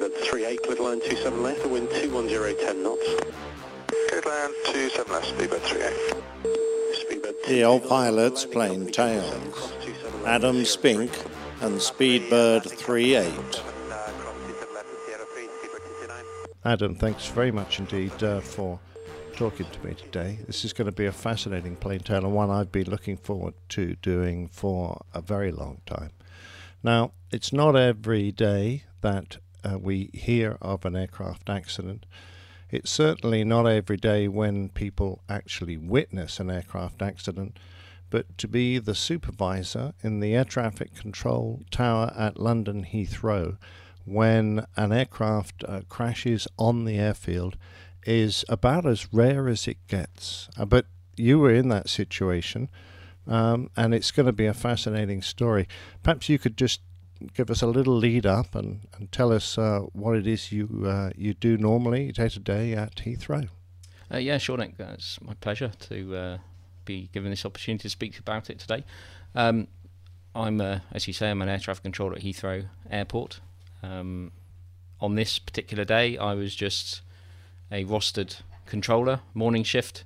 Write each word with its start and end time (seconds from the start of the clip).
Speedbird 0.00 0.14
38, 0.30 0.62
clear 0.62 0.76
line 0.78 1.00
27 1.00 1.42
left, 1.42 1.62
the 1.62 1.68
wind 1.68 1.90
210 1.90 2.82
knots. 2.82 3.06
Clear 4.08 4.22
line 4.24 4.54
27 4.64 5.12
left, 5.12 5.26
Speedbird 5.26 5.60
38. 5.60 6.24
Speedbird 6.94 7.46
The 7.46 7.64
old 7.64 7.86
pilots 7.86 8.46
plain 8.46 8.86
tails. 8.86 9.72
Adam 10.24 10.64
Spink 10.64 11.10
and 11.60 11.74
Speedbird 11.74 12.62
38. 12.62 13.62
Adam, 16.64 16.94
thanks 16.94 17.26
very 17.26 17.50
much 17.50 17.78
indeed 17.78 18.22
uh, 18.22 18.40
for 18.40 18.80
talking 19.34 19.66
to 19.66 19.86
me 19.86 19.92
today. 19.92 20.38
This 20.46 20.64
is 20.64 20.72
going 20.72 20.86
to 20.86 20.92
be 20.92 21.04
a 21.04 21.12
fascinating 21.12 21.76
plane 21.76 22.00
tale 22.00 22.24
and 22.24 22.32
one 22.32 22.48
I've 22.48 22.72
been 22.72 22.88
looking 22.88 23.18
forward 23.18 23.52
to 23.70 23.96
doing 23.96 24.48
for 24.48 25.02
a 25.12 25.20
very 25.20 25.52
long 25.52 25.82
time. 25.84 26.12
Now, 26.82 27.12
it's 27.30 27.52
not 27.52 27.76
every 27.76 28.32
day 28.32 28.84
that 29.02 29.36
uh, 29.64 29.78
we 29.78 30.10
hear 30.12 30.56
of 30.60 30.84
an 30.84 30.96
aircraft 30.96 31.48
accident. 31.48 32.06
It's 32.70 32.90
certainly 32.90 33.44
not 33.44 33.66
every 33.66 33.96
day 33.96 34.28
when 34.28 34.68
people 34.68 35.22
actually 35.28 35.76
witness 35.76 36.38
an 36.38 36.50
aircraft 36.50 37.02
accident, 37.02 37.58
but 38.10 38.38
to 38.38 38.48
be 38.48 38.78
the 38.78 38.94
supervisor 38.94 39.92
in 40.02 40.20
the 40.20 40.34
air 40.34 40.44
traffic 40.44 40.94
control 40.94 41.62
tower 41.70 42.12
at 42.16 42.38
London 42.38 42.84
Heathrow 42.84 43.56
when 44.04 44.66
an 44.76 44.92
aircraft 44.92 45.64
uh, 45.66 45.82
crashes 45.88 46.48
on 46.58 46.84
the 46.84 46.96
airfield 46.96 47.56
is 48.06 48.44
about 48.48 48.86
as 48.86 49.12
rare 49.12 49.48
as 49.48 49.68
it 49.68 49.78
gets. 49.88 50.48
Uh, 50.56 50.64
but 50.64 50.86
you 51.16 51.38
were 51.38 51.52
in 51.52 51.68
that 51.68 51.88
situation, 51.88 52.68
um, 53.26 53.70
and 53.76 53.94
it's 53.94 54.10
going 54.10 54.26
to 54.26 54.32
be 54.32 54.46
a 54.46 54.54
fascinating 54.54 55.22
story. 55.22 55.68
Perhaps 56.02 56.28
you 56.28 56.38
could 56.38 56.56
just 56.56 56.80
give 57.34 57.50
us 57.50 57.62
a 57.62 57.66
little 57.66 57.94
lead 57.94 58.26
up 58.26 58.54
and, 58.54 58.80
and 58.96 59.10
tell 59.12 59.32
us 59.32 59.58
uh, 59.58 59.80
what 59.92 60.16
it 60.16 60.26
is 60.26 60.52
you 60.52 60.84
uh, 60.86 61.10
you 61.16 61.34
do 61.34 61.56
normally 61.56 62.12
day 62.12 62.28
to 62.28 62.38
day 62.38 62.72
at 62.74 62.96
Heathrow. 62.96 63.48
Uh, 64.12 64.18
yeah, 64.18 64.38
sure, 64.38 64.56
Nick. 64.56 64.74
It's 64.78 65.20
my 65.20 65.34
pleasure 65.34 65.70
to 65.88 66.16
uh, 66.16 66.38
be 66.84 67.08
given 67.12 67.30
this 67.30 67.44
opportunity 67.44 67.82
to 67.82 67.90
speak 67.90 68.18
about 68.18 68.50
it 68.50 68.58
today. 68.58 68.84
Um, 69.34 69.68
I'm, 70.34 70.60
uh, 70.60 70.80
as 70.92 71.06
you 71.06 71.12
say, 71.12 71.30
I'm 71.30 71.42
an 71.42 71.48
air 71.48 71.58
traffic 71.58 71.84
controller 71.84 72.14
at 72.16 72.22
Heathrow 72.22 72.66
Airport. 72.90 73.40
Um, 73.82 74.32
on 75.00 75.14
this 75.14 75.38
particular 75.38 75.84
day, 75.84 76.18
I 76.18 76.34
was 76.34 76.54
just 76.54 77.02
a 77.70 77.84
rostered 77.84 78.40
controller, 78.66 79.20
morning 79.34 79.62
shift. 79.62 80.04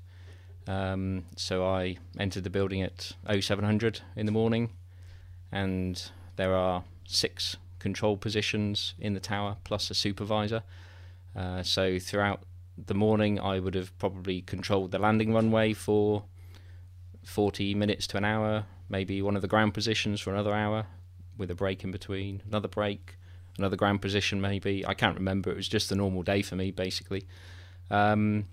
Um, 0.66 1.24
so 1.36 1.66
I 1.66 1.98
entered 2.18 2.44
the 2.44 2.50
building 2.50 2.82
at 2.82 3.12
0700 3.28 4.00
in 4.16 4.26
the 4.26 4.32
morning, 4.32 4.70
and 5.52 6.02
there 6.36 6.54
are 6.54 6.84
six 7.06 7.56
control 7.78 8.16
positions 8.16 8.94
in 8.98 9.14
the 9.14 9.20
tower 9.20 9.56
plus 9.64 9.90
a 9.90 9.94
supervisor. 9.94 10.62
Uh, 11.36 11.62
so 11.62 11.98
throughout 11.98 12.42
the 12.76 12.94
morning, 12.94 13.38
I 13.38 13.58
would 13.58 13.74
have 13.74 13.96
probably 13.98 14.40
controlled 14.40 14.90
the 14.90 14.98
landing 14.98 15.32
runway 15.32 15.72
for 15.72 16.24
40 17.24 17.74
minutes 17.74 18.06
to 18.08 18.16
an 18.16 18.24
hour, 18.24 18.66
maybe 18.88 19.22
one 19.22 19.36
of 19.36 19.42
the 19.42 19.48
ground 19.48 19.74
positions 19.74 20.20
for 20.20 20.32
another 20.32 20.54
hour, 20.54 20.86
with 21.36 21.50
a 21.50 21.54
break 21.54 21.84
in 21.84 21.90
between, 21.90 22.42
another 22.46 22.68
break, 22.68 23.16
another 23.58 23.76
ground 23.76 24.02
position 24.02 24.40
maybe. 24.40 24.86
I 24.86 24.94
can't 24.94 25.16
remember. 25.16 25.50
It 25.50 25.56
was 25.56 25.68
just 25.68 25.92
a 25.92 25.94
normal 25.94 26.22
day 26.22 26.42
for 26.42 26.56
me, 26.56 26.70
basically. 26.70 27.26
Um, 27.90 28.46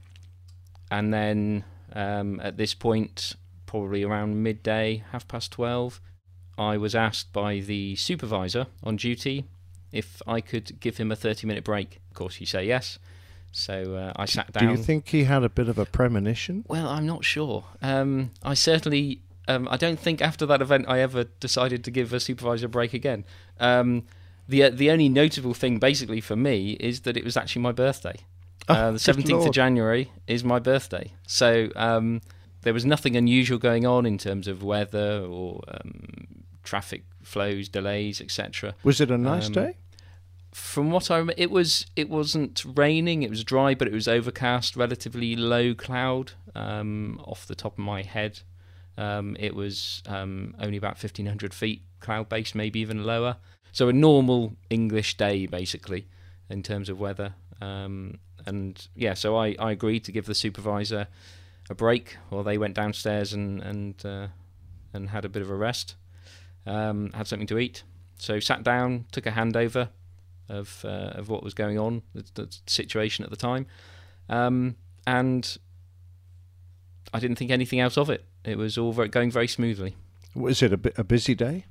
and 0.89 1.13
then 1.13 1.63
um, 1.93 2.39
at 2.41 2.57
this 2.57 2.73
point, 2.73 3.35
probably 3.65 4.03
around 4.03 4.43
midday, 4.43 5.03
half 5.11 5.27
past 5.27 5.51
12, 5.53 6.01
I 6.57 6.77
was 6.77 6.95
asked 6.95 7.31
by 7.33 7.59
the 7.59 7.95
supervisor 7.95 8.67
on 8.83 8.95
duty 8.95 9.45
if 9.91 10.21
I 10.27 10.41
could 10.41 10.79
give 10.79 10.97
him 10.97 11.11
a 11.11 11.15
30 11.15 11.47
minute 11.47 11.63
break. 11.63 11.99
Of 12.09 12.15
course, 12.15 12.39
you 12.39 12.45
say 12.45 12.65
yes. 12.65 12.99
So 13.51 13.95
uh, 13.95 14.13
I 14.15 14.25
sat 14.25 14.53
down. 14.53 14.63
Do 14.63 14.71
you 14.71 14.77
think 14.77 15.09
he 15.09 15.25
had 15.25 15.43
a 15.43 15.49
bit 15.49 15.67
of 15.67 15.77
a 15.77 15.85
premonition? 15.85 16.63
Well, 16.67 16.87
I'm 16.87 17.05
not 17.05 17.25
sure. 17.25 17.65
Um, 17.81 18.31
I 18.43 18.53
certainly. 18.53 19.21
Um, 19.47 19.67
I 19.69 19.75
don't 19.75 19.99
think 19.99 20.21
after 20.21 20.45
that 20.45 20.61
event 20.61 20.85
I 20.87 20.99
ever 20.99 21.25
decided 21.39 21.83
to 21.83 21.91
give 21.91 22.13
a 22.13 22.19
supervisor 22.19 22.67
a 22.67 22.69
break 22.69 22.93
again. 22.93 23.25
Um, 23.59 24.03
the 24.47 24.63
uh, 24.63 24.69
the 24.69 24.89
only 24.91 25.09
notable 25.09 25.53
thing, 25.53 25.79
basically 25.79 26.21
for 26.21 26.35
me, 26.35 26.71
is 26.79 27.01
that 27.01 27.17
it 27.17 27.25
was 27.25 27.35
actually 27.35 27.63
my 27.63 27.71
birthday. 27.73 28.15
Oh, 28.69 28.73
Uh, 28.73 28.85
the 28.87 28.91
good 28.93 29.01
seventeenth 29.01 29.45
of 29.47 29.51
January 29.53 30.11
is 30.27 30.43
my 30.43 30.59
birthday, 30.59 31.11
so 31.27 31.69
um, 31.75 32.21
there 32.61 32.73
was 32.73 32.85
nothing 32.85 33.17
unusual 33.17 33.57
going 33.57 33.85
on 33.85 34.05
in 34.05 34.17
terms 34.17 34.47
of 34.47 34.63
weather 34.63 35.25
or 35.27 35.61
um, 35.67 36.40
traffic 36.63 37.03
flows, 37.23 37.69
delays, 37.69 38.21
etc. 38.21 38.75
Was 38.83 38.99
it 39.01 39.11
a 39.11 39.17
nice 39.17 39.47
Um, 39.47 39.53
day? 39.53 39.77
From 40.51 40.91
what 40.91 41.09
I 41.09 41.17
remember, 41.17 41.33
it 41.37 41.49
was 41.49 41.85
it 41.95 42.09
wasn't 42.09 42.63
raining. 42.75 43.23
It 43.23 43.29
was 43.29 43.43
dry, 43.43 43.73
but 43.73 43.87
it 43.87 43.93
was 43.93 44.07
overcast, 44.07 44.75
relatively 44.75 45.35
low 45.35 45.73
cloud. 45.73 46.33
Um, 46.55 47.21
off 47.25 47.47
the 47.47 47.55
top 47.55 47.73
of 47.73 47.79
my 47.79 48.01
head, 48.01 48.41
um, 48.97 49.37
it 49.39 49.55
was 49.55 50.03
um, 50.07 50.53
only 50.59 50.75
about 50.77 50.97
fifteen 50.97 51.25
hundred 51.27 51.53
feet 51.53 51.83
cloud 52.01 52.27
base, 52.27 52.53
maybe 52.53 52.79
even 52.81 53.05
lower. 53.05 53.37
So 53.71 53.87
a 53.87 53.93
normal 53.93 54.57
English 54.69 55.15
day, 55.15 55.45
basically, 55.45 56.07
in 56.49 56.63
terms 56.63 56.89
of 56.89 56.99
weather. 56.99 57.35
Um, 57.61 58.17
and 58.45 58.85
yeah, 58.95 59.13
so 59.13 59.37
I, 59.37 59.55
I 59.57 59.71
agreed 59.71 60.03
to 60.05 60.11
give 60.11 60.25
the 60.25 60.35
supervisor 60.35 61.07
a 61.69 61.75
break 61.75 62.17
while 62.29 62.43
they 62.43 62.57
went 62.57 62.73
downstairs 62.73 63.31
and 63.31 63.61
and 63.61 64.05
uh, 64.05 64.27
and 64.93 65.11
had 65.11 65.23
a 65.23 65.29
bit 65.29 65.41
of 65.41 65.49
a 65.49 65.55
rest. 65.55 65.95
Um, 66.65 67.11
had 67.13 67.27
something 67.27 67.47
to 67.47 67.57
eat. 67.57 67.83
So 68.17 68.39
sat 68.39 68.63
down, 68.63 69.05
took 69.11 69.25
a 69.25 69.31
handover 69.31 69.89
of 70.47 70.85
uh, 70.85 71.13
of 71.15 71.29
what 71.29 71.43
was 71.43 71.53
going 71.53 71.79
on, 71.79 72.03
the, 72.13 72.23
the 72.35 72.57
situation 72.67 73.23
at 73.25 73.31
the 73.31 73.37
time, 73.37 73.65
um, 74.29 74.75
and 75.07 75.57
I 77.13 77.19
didn't 77.19 77.37
think 77.37 77.51
anything 77.51 77.79
else 77.79 77.97
of 77.97 78.09
it. 78.09 78.25
It 78.43 78.57
was 78.57 78.77
all 78.77 78.91
very, 78.91 79.07
going 79.07 79.31
very 79.31 79.47
smoothly. 79.47 79.95
Was 80.35 80.61
it 80.61 80.71
a, 80.71 80.77
bit, 80.77 80.97
a 80.97 81.03
busy 81.03 81.35
day? 81.35 81.65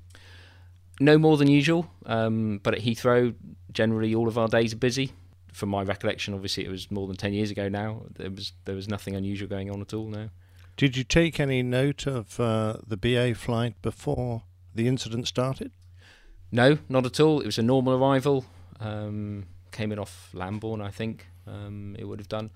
No 1.01 1.19
more 1.19 1.37
than 1.37 1.49
usual, 1.49 1.91
um, 2.07 2.61
but 2.63 2.75
at 2.75 2.81
Heathrow, 2.81 3.35
generally 3.73 4.15
all 4.15 4.29
of 4.29 4.37
our 4.37 4.49
days 4.49 4.73
are 4.75 4.79
busy. 4.79 5.13
From 5.53 5.69
my 5.71 5.83
recollection, 5.83 6.35
obviously 6.35 6.65
it 6.65 6.71
was 6.71 6.91
more 6.91 7.07
than 7.07 7.17
ten 7.17 7.33
years 7.33 7.51
ago 7.51 7.69
now. 7.69 8.03
There 8.17 8.31
was 8.31 8.53
there 8.67 8.75
was 8.75 8.89
nothing 8.89 9.17
unusual 9.17 9.49
going 9.49 9.71
on 9.71 9.81
at 9.81 9.95
all. 9.95 10.07
No. 10.07 10.31
Did 10.77 10.97
you 10.97 11.05
take 11.05 11.41
any 11.41 11.63
note 11.63 12.07
of 12.07 12.39
uh, 12.39 12.77
the 12.87 12.97
BA 12.97 13.35
flight 13.35 13.81
before 13.83 14.43
the 14.75 14.89
incident 14.89 15.29
started? 15.29 15.71
No, 16.53 16.79
not 16.89 17.07
at 17.07 17.21
all. 17.21 17.41
It 17.41 17.47
was 17.47 17.59
a 17.59 17.63
normal 17.63 17.95
arrival. 17.95 18.45
Um, 18.81 19.47
came 19.71 19.93
in 19.93 19.99
off 19.99 20.31
Lambourne, 20.33 20.81
I 20.81 20.91
think. 20.91 21.27
Um, 21.47 21.97
it 21.99 22.05
would 22.05 22.19
have 22.19 22.29
done. 22.29 22.51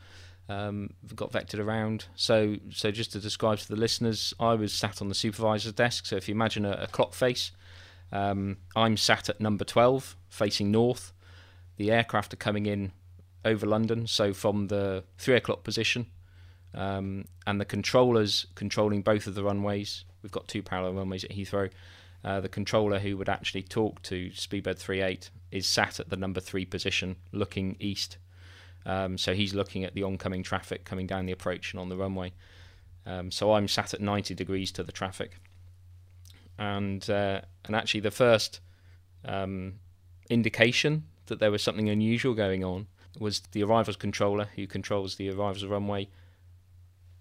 Um, 0.48 0.90
got 1.14 1.32
vectored 1.32 1.58
around. 1.58 2.06
So, 2.16 2.56
so 2.70 2.90
just 2.90 3.12
to 3.12 3.20
describe 3.20 3.58
to 3.58 3.68
the 3.68 3.76
listeners, 3.76 4.34
I 4.38 4.54
was 4.54 4.72
sat 4.72 5.00
on 5.00 5.08
the 5.08 5.14
supervisor's 5.14 5.72
desk. 5.72 6.06
So 6.06 6.16
if 6.16 6.28
you 6.28 6.34
imagine 6.34 6.64
a, 6.64 6.72
a 6.72 6.86
clock 6.86 7.14
face, 7.14 7.52
um, 8.12 8.58
I'm 8.76 8.96
sat 8.96 9.28
at 9.28 9.40
number 9.40 9.64
12, 9.64 10.16
facing 10.28 10.70
north. 10.70 11.12
The 11.76 11.90
aircraft 11.90 12.32
are 12.32 12.36
coming 12.36 12.66
in 12.66 12.92
over 13.44 13.66
London, 13.66 14.06
so 14.06 14.32
from 14.32 14.68
the 14.68 15.04
three 15.18 15.34
o'clock 15.34 15.64
position, 15.64 16.06
um, 16.72 17.26
and 17.46 17.60
the 17.60 17.64
controllers 17.64 18.46
controlling 18.54 19.02
both 19.02 19.26
of 19.26 19.34
the 19.34 19.42
runways. 19.42 20.04
We've 20.22 20.32
got 20.32 20.48
two 20.48 20.62
parallel 20.62 20.94
runways 20.94 21.24
at 21.24 21.30
Heathrow. 21.30 21.70
Uh, 22.24 22.40
the 22.40 22.48
controller 22.48 22.98
who 23.00 23.16
would 23.18 23.28
actually 23.28 23.62
talk 23.62 24.00
to 24.02 24.30
Speedbird 24.30 24.78
38 24.78 25.30
is 25.50 25.66
sat 25.66 26.00
at 26.00 26.08
the 26.08 26.16
number 26.16 26.40
three 26.40 26.64
position, 26.64 27.16
looking 27.32 27.76
east. 27.78 28.16
Um, 28.86 29.18
so 29.18 29.34
he's 29.34 29.54
looking 29.54 29.84
at 29.84 29.94
the 29.94 30.02
oncoming 30.02 30.42
traffic 30.42 30.84
coming 30.84 31.06
down 31.06 31.26
the 31.26 31.32
approach 31.32 31.72
and 31.72 31.80
on 31.80 31.90
the 31.90 31.96
runway. 31.96 32.32
Um, 33.06 33.30
so 33.30 33.52
I'm 33.52 33.68
sat 33.68 33.92
at 33.92 34.00
90 34.00 34.34
degrees 34.34 34.72
to 34.72 34.82
the 34.82 34.92
traffic, 34.92 35.40
and 36.58 37.08
uh, 37.10 37.42
and 37.66 37.76
actually 37.76 38.00
the 38.00 38.10
first 38.10 38.60
um, 39.24 39.74
indication 40.30 41.04
that 41.26 41.38
there 41.38 41.50
was 41.50 41.62
something 41.62 41.88
unusual 41.88 42.34
going 42.34 42.64
on 42.64 42.86
was 43.18 43.40
the 43.52 43.62
arrivals 43.62 43.96
controller 43.96 44.48
who 44.56 44.66
controls 44.66 45.16
the 45.16 45.30
arrivals 45.30 45.64
runway 45.64 46.08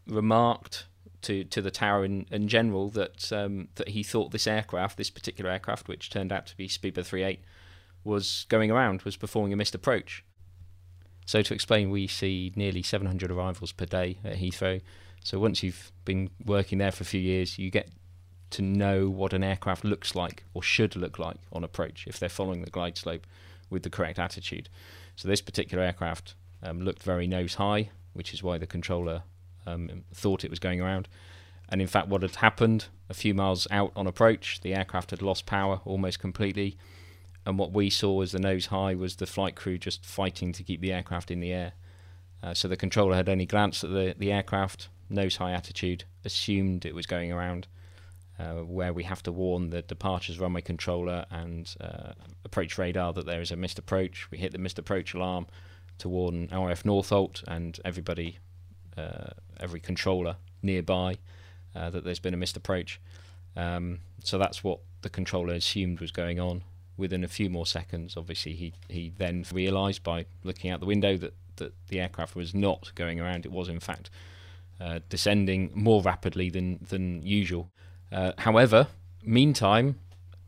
remarked 0.08 0.86
to 1.24 1.44
to 1.46 1.62
the 1.62 1.72
tower 1.72 2.06
in, 2.06 2.26
in 2.32 2.48
general 2.48 2.90
that 2.92 3.32
um, 3.32 3.70
that 3.76 3.90
he 3.90 4.04
thought 4.04 4.32
this 4.32 4.48
aircraft, 4.48 4.98
this 4.98 5.10
particular 5.10 5.50
aircraft, 5.50 5.88
which 5.88 6.10
turned 6.10 6.32
out 6.32 6.46
to 6.48 6.58
be 6.58 6.68
Speedbird 6.68 7.06
38, 7.06 7.42
was 8.04 8.46
going 8.50 8.72
around, 8.72 9.02
was 9.04 9.16
performing 9.16 9.54
a 9.54 9.56
missed 9.56 9.76
approach. 9.76 10.24
So 11.26 11.42
to 11.42 11.54
explain, 11.54 11.90
we 11.90 12.08
see 12.08 12.52
nearly 12.56 12.84
700 12.84 13.32
arrivals 13.32 13.72
per 13.72 13.86
day 13.86 14.18
at 14.26 14.38
Heathrow. 14.38 14.82
So 15.24 15.40
once 15.40 15.64
you've 15.64 15.92
been 16.04 16.30
working 16.46 16.80
there 16.80 16.92
for 16.92 17.04
a 17.04 17.06
few 17.06 17.22
years, 17.22 17.58
you 17.58 17.72
get 17.72 17.90
to 18.52 18.62
know 18.62 19.10
what 19.10 19.34
an 19.34 19.44
aircraft 19.44 19.84
looks 19.86 20.16
like 20.16 20.44
or 20.54 20.62
should 20.62 20.96
look 20.96 21.18
like 21.18 21.38
on 21.52 21.64
approach 21.64 22.06
if 22.08 22.20
they're 22.20 22.30
following 22.30 22.62
the 22.62 22.70
glide 22.70 22.98
slope 22.98 23.26
with 23.70 23.84
the 23.84 23.90
correct 23.90 24.20
attitude. 24.20 24.70
So 25.16 25.28
this 25.28 25.42
particular 25.42 25.84
aircraft 25.84 26.36
um, 26.62 26.82
looked 26.82 27.04
very 27.04 27.26
nose 27.26 27.56
high, 27.56 27.90
which 28.14 28.34
is 28.34 28.44
why 28.44 28.58
the 28.58 28.68
controller 28.68 29.24
um, 29.66 30.04
thought 30.14 30.44
it 30.44 30.50
was 30.50 30.60
going 30.60 30.82
around. 30.82 31.08
And 31.70 31.82
in 31.82 31.88
fact, 31.88 32.08
what 32.08 32.22
had 32.22 32.36
happened 32.36 32.86
a 33.10 33.14
few 33.14 33.34
miles 33.34 33.68
out 33.72 33.92
on 33.96 34.08
approach, 34.08 34.62
the 34.62 34.76
aircraft 34.76 35.12
had 35.12 35.22
lost 35.22 35.46
power 35.46 35.82
almost 35.86 36.20
completely, 36.20 36.78
and 37.46 37.58
what 37.58 37.74
we 37.74 37.90
saw 37.90 38.22
as 38.22 38.32
the 38.32 38.40
nose 38.40 38.68
high 38.68 38.96
was 38.96 39.18
the 39.18 39.26
flight 39.26 39.56
crew 39.56 39.78
just 39.78 40.06
fighting 40.06 40.54
to 40.54 40.64
keep 40.64 40.82
the 40.82 40.94
aircraft 40.94 41.32
in 41.32 41.40
the 41.40 41.52
air. 41.52 41.74
Uh, 42.42 42.54
so 42.54 42.68
the 42.68 42.78
controller 42.78 43.16
had 43.16 43.30
only 43.30 43.46
glanced 43.46 43.84
at 43.84 43.92
the, 43.92 44.16
the 44.18 44.32
aircraft, 44.32 44.90
nose 45.10 45.38
high 45.38 45.52
attitude, 45.52 46.04
assumed 46.26 46.86
it 46.86 46.96
was 46.96 47.06
going 47.06 47.32
around, 47.32 47.68
uh, 48.40 48.56
where 48.56 48.94
we 48.94 49.04
have 49.04 49.24
to 49.24 49.32
warn 49.32 49.70
the 49.70 49.82
departures 49.82 50.40
runway 50.40 50.62
controller 50.62 51.26
and 51.32 51.76
uh, 51.80 52.14
approach 52.44 52.78
radar 52.78 53.14
that 53.14 53.26
there 53.26 53.42
is 53.42 53.52
a 53.52 53.56
missed 53.56 53.80
approach. 53.80 54.28
We 54.32 54.38
hit 54.38 54.52
the 54.52 54.58
missed 54.58 54.80
approach 54.80 55.14
alarm 55.14 55.48
to 56.00 56.10
warn 56.10 56.50
RAF 56.52 56.84
Northolt 56.84 57.44
and 57.48 57.80
everybody, 57.86 58.40
every 59.60 59.80
controller 59.80 60.36
nearby, 60.62 61.18
uh, 61.76 61.90
that 61.90 62.04
there's 62.04 62.20
been 62.20 62.34
a 62.34 62.38
missed 62.38 62.58
approach. 62.58 63.00
Um, 63.56 64.00
so 64.24 64.38
that's 64.38 64.64
what 64.64 64.80
the 65.02 65.10
controller 65.10 65.54
assumed 65.54 66.00
was 66.00 66.12
going 66.12 66.40
on. 66.40 66.64
Within 66.96 67.24
a 67.24 67.28
few 67.28 67.50
more 67.50 67.66
seconds, 67.66 68.16
obviously, 68.16 68.54
he, 68.54 68.74
he 68.88 69.12
then 69.18 69.46
realised 69.52 70.04
by 70.04 70.26
looking 70.44 70.70
out 70.70 70.80
the 70.80 70.86
window 70.86 71.18
that, 71.18 71.34
that 71.56 71.74
the 71.88 72.00
aircraft 72.00 72.36
was 72.36 72.54
not 72.54 72.92
going 72.96 73.20
around. 73.20 73.46
It 73.46 73.52
was, 73.52 73.68
in 73.68 73.80
fact, 73.80 74.10
uh, 74.80 75.00
descending 75.10 75.72
more 75.74 76.02
rapidly 76.04 76.50
than, 76.50 76.80
than 76.90 77.24
usual. 77.24 77.70
Uh, 78.12 78.34
however, 78.38 78.88
meantime, 79.24 80.00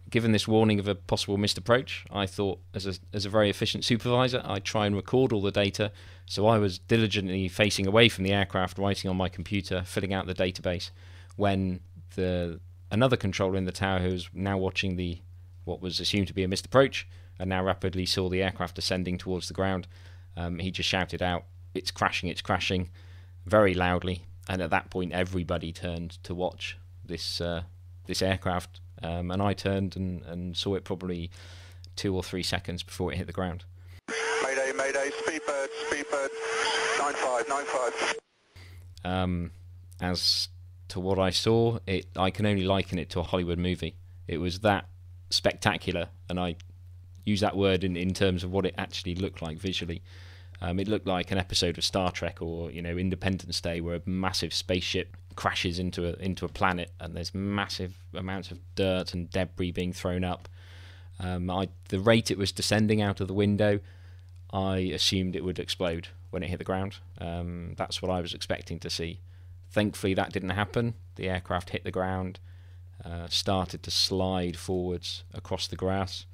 given 0.09 0.31
this 0.31 0.47
warning 0.47 0.79
of 0.79 0.87
a 0.87 0.95
possible 0.95 1.37
missed 1.37 1.57
approach, 1.57 2.05
I 2.11 2.25
thought, 2.25 2.59
as 2.73 2.85
a, 2.85 2.93
as 3.11 3.25
a 3.25 3.29
very 3.29 3.49
efficient 3.49 3.83
supervisor, 3.83 4.41
I'd 4.45 4.65
try 4.65 4.85
and 4.85 4.95
record 4.95 5.33
all 5.33 5.41
the 5.41 5.51
data. 5.51 5.91
So 6.25 6.47
I 6.47 6.57
was 6.57 6.79
diligently 6.79 7.47
facing 7.47 7.87
away 7.87 8.09
from 8.09 8.23
the 8.23 8.33
aircraft, 8.33 8.77
writing 8.77 9.09
on 9.09 9.17
my 9.17 9.29
computer, 9.29 9.83
filling 9.85 10.13
out 10.13 10.27
the 10.27 10.33
database, 10.33 10.91
when 11.35 11.79
the 12.15 12.59
another 12.91 13.17
controller 13.17 13.57
in 13.57 13.65
the 13.65 13.71
tower 13.71 13.99
who 13.99 14.11
was 14.11 14.29
now 14.33 14.57
watching 14.57 14.95
the 14.95 15.19
what 15.65 15.81
was 15.81 15.99
assumed 15.99 16.27
to 16.27 16.33
be 16.33 16.43
a 16.43 16.47
missed 16.47 16.65
approach 16.65 17.07
and 17.39 17.49
now 17.49 17.63
rapidly 17.63 18.05
saw 18.05 18.29
the 18.29 18.41
aircraft 18.41 18.75
descending 18.75 19.17
towards 19.17 19.47
the 19.47 19.53
ground. 19.53 19.87
Um, 20.37 20.59
he 20.59 20.71
just 20.71 20.87
shouted 20.87 21.21
out, 21.21 21.45
"It's 21.73 21.91
crashing! 21.91 22.29
It's 22.29 22.41
crashing!" 22.41 22.89
very 23.45 23.73
loudly, 23.73 24.25
and 24.47 24.61
at 24.61 24.69
that 24.69 24.89
point, 24.89 25.13
everybody 25.13 25.71
turned 25.71 26.23
to 26.23 26.33
watch 26.33 26.77
this 27.03 27.41
uh, 27.41 27.63
this 28.05 28.21
aircraft, 28.21 28.79
um, 29.03 29.31
and 29.31 29.41
I 29.41 29.53
turned 29.53 29.95
and, 29.95 30.23
and 30.23 30.55
saw 30.57 30.75
it 30.75 30.83
probably 30.83 31.31
two 31.95 32.15
or 32.15 32.23
three 32.23 32.43
seconds 32.43 32.83
before 32.83 33.11
it 33.11 33.17
hit 33.17 33.27
the 33.27 33.33
ground. 33.33 33.63
Mayday, 34.43 34.71
Mayday, 34.75 35.09
Speedbird, 35.23 35.67
Speedbird, 35.89 36.29
95, 36.99 37.49
95. 37.49 38.15
Um, 39.03 39.51
as 40.01 40.49
to 40.89 40.99
what 40.99 41.19
I 41.19 41.29
saw, 41.29 41.79
it 41.87 42.07
I 42.15 42.31
can 42.31 42.45
only 42.45 42.63
liken 42.63 42.99
it 42.99 43.09
to 43.11 43.19
a 43.19 43.23
Hollywood 43.23 43.59
movie. 43.59 43.95
It 44.27 44.37
was 44.39 44.59
that 44.59 44.87
spectacular, 45.29 46.09
and 46.29 46.39
I 46.39 46.55
use 47.25 47.41
that 47.41 47.55
word 47.55 47.83
in, 47.83 47.95
in 47.95 48.13
terms 48.13 48.43
of 48.43 48.51
what 48.51 48.65
it 48.65 48.75
actually 48.77 49.15
looked 49.15 49.41
like 49.41 49.57
visually. 49.57 50.01
Um, 50.61 50.79
it 50.79 50.87
looked 50.87 51.07
like 51.07 51.31
an 51.31 51.37
episode 51.37 51.77
of 51.77 51.83
Star 51.83 52.11
Trek 52.11 52.41
or 52.41 52.71
you 52.71 52.81
know 52.81 52.97
Independence 52.97 53.59
Day, 53.61 53.81
where 53.81 53.95
a 53.95 54.01
massive 54.05 54.53
spaceship 54.53 55.17
crashes 55.35 55.79
into 55.79 56.07
a 56.07 56.13
into 56.13 56.45
a 56.45 56.49
planet, 56.49 56.91
and 56.99 57.15
there's 57.15 57.33
massive 57.33 57.97
amounts 58.13 58.51
of 58.51 58.59
dirt 58.75 59.13
and 59.13 59.29
debris 59.29 59.71
being 59.71 59.93
thrown 59.93 60.23
up. 60.23 60.47
Um, 61.19 61.49
I, 61.49 61.69
the 61.89 61.99
rate 61.99 62.29
it 62.29 62.37
was 62.37 62.51
descending 62.51 63.01
out 63.01 63.21
of 63.21 63.27
the 63.27 63.33
window, 63.33 63.79
I 64.51 64.77
assumed 64.77 65.35
it 65.35 65.43
would 65.43 65.59
explode 65.59 66.09
when 66.29 66.43
it 66.43 66.49
hit 66.49 66.59
the 66.59 66.65
ground. 66.65 66.97
Um, 67.19 67.73
that's 67.77 68.01
what 68.01 68.11
I 68.11 68.21
was 68.21 68.33
expecting 68.33 68.79
to 68.79 68.89
see. 68.89 69.21
Thankfully, 69.69 70.13
that 70.13 70.33
didn't 70.33 70.49
happen. 70.49 70.93
The 71.15 71.29
aircraft 71.29 71.69
hit 71.69 71.83
the 71.83 71.91
ground, 71.91 72.39
uh, 73.03 73.27
started 73.29 73.83
to 73.83 73.91
slide 73.91 74.57
forwards 74.57 75.23
across 75.33 75.67
the 75.67 75.75
grass. 75.75 76.25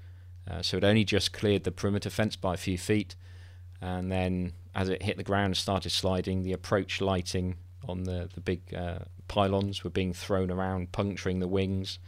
Uh, 0.49 0.61
so 0.61 0.77
it 0.77 0.83
only 0.83 1.03
just 1.03 1.33
cleared 1.33 1.63
the 1.63 1.71
perimeter 1.71 2.09
fence 2.09 2.35
by 2.35 2.55
a 2.55 2.57
few 2.57 2.77
feet, 2.77 3.15
and 3.81 4.11
then 4.11 4.53
as 4.73 4.89
it 4.89 5.03
hit 5.03 5.17
the 5.17 5.23
ground, 5.23 5.47
and 5.47 5.57
started 5.57 5.89
sliding. 5.89 6.43
The 6.43 6.53
approach 6.53 7.01
lighting 7.01 7.57
on 7.87 8.03
the 8.03 8.29
the 8.33 8.41
big 8.41 8.73
uh, 8.73 8.99
pylons 9.27 9.83
were 9.83 9.89
being 9.89 10.13
thrown 10.13 10.51
around, 10.51 10.91
puncturing 10.91 11.39
the 11.39 11.47
wings. 11.47 11.99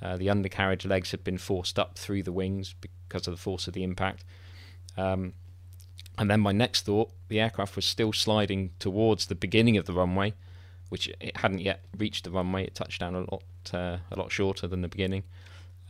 Uh, 0.00 0.16
the 0.16 0.30
undercarriage 0.30 0.86
legs 0.86 1.10
had 1.10 1.24
been 1.24 1.38
forced 1.38 1.78
up 1.78 1.98
through 1.98 2.22
the 2.22 2.32
wings 2.32 2.74
because 2.80 3.26
of 3.26 3.34
the 3.34 3.40
force 3.40 3.66
of 3.66 3.74
the 3.74 3.82
impact. 3.82 4.24
Um, 4.96 5.32
and 6.16 6.30
then 6.30 6.40
my 6.40 6.52
next 6.52 6.84
thought, 6.84 7.10
the 7.28 7.40
aircraft 7.40 7.76
was 7.76 7.84
still 7.84 8.12
sliding 8.12 8.70
towards 8.78 9.26
the 9.26 9.34
beginning 9.34 9.76
of 9.76 9.86
the 9.86 9.92
runway, 9.92 10.34
which 10.88 11.08
it 11.20 11.36
hadn't 11.36 11.60
yet 11.60 11.84
reached 11.96 12.24
the 12.24 12.30
runway. 12.30 12.64
It 12.64 12.74
touched 12.74 13.00
down 13.00 13.14
a 13.14 13.20
lot, 13.20 13.42
uh, 13.72 13.98
a 14.10 14.16
lot 14.16 14.30
shorter 14.30 14.66
than 14.66 14.82
the 14.82 14.88
beginning. 14.88 15.24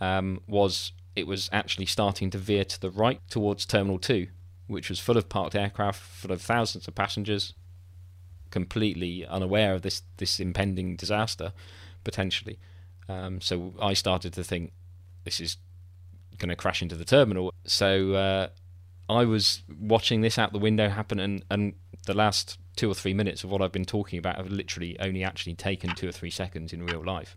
Um, 0.01 0.41
was 0.47 0.93
it 1.17 1.27
was 1.27 1.51
actually 1.53 1.87
starting 1.87 2.31
to 2.31 2.39
veer 2.39 2.65
to 2.65 2.81
the 2.81 2.91
right 2.91 3.21
towards 3.29 3.67
Terminal 3.67 3.99
Two, 3.99 4.29
which 4.69 4.89
was 4.89 5.01
full 5.01 5.17
of 5.17 5.29
parked 5.29 5.55
aircraft, 5.55 6.01
full 6.01 6.33
of 6.33 6.41
thousands 6.41 6.87
of 6.87 6.95
passengers, 6.95 7.55
completely 8.51 9.27
unaware 9.27 9.75
of 9.75 9.83
this 9.83 10.03
this 10.19 10.39
impending 10.39 10.97
disaster, 10.97 11.53
potentially. 12.05 12.59
Um, 13.09 13.41
so 13.41 13.75
I 13.81 13.95
started 13.95 14.33
to 14.35 14.45
think 14.45 14.73
this 15.25 15.41
is 15.41 15.57
going 16.39 16.51
to 16.51 16.57
crash 16.57 16.83
into 16.83 16.95
the 16.95 17.05
terminal. 17.05 17.53
So 17.65 18.13
uh, 18.13 18.49
I 19.09 19.25
was 19.25 19.63
watching 19.81 20.21
this 20.21 20.39
out 20.39 20.53
the 20.53 20.59
window 20.59 20.89
happen, 20.89 21.19
and, 21.19 21.45
and 21.51 21.75
the 22.07 22.15
last 22.15 22.59
two 22.77 22.91
or 22.91 22.95
three 22.95 23.15
minutes 23.15 23.43
of 23.43 23.51
what 23.51 23.61
I've 23.61 23.73
been 23.73 23.85
talking 23.85 24.19
about 24.19 24.37
have 24.37 24.51
literally 24.51 24.99
only 25.01 25.25
actually 25.25 25.55
taken 25.55 25.95
two 25.95 26.09
or 26.09 26.13
three 26.13 26.31
seconds 26.31 26.73
in 26.73 26.87
real 26.87 27.05
life. 27.05 27.37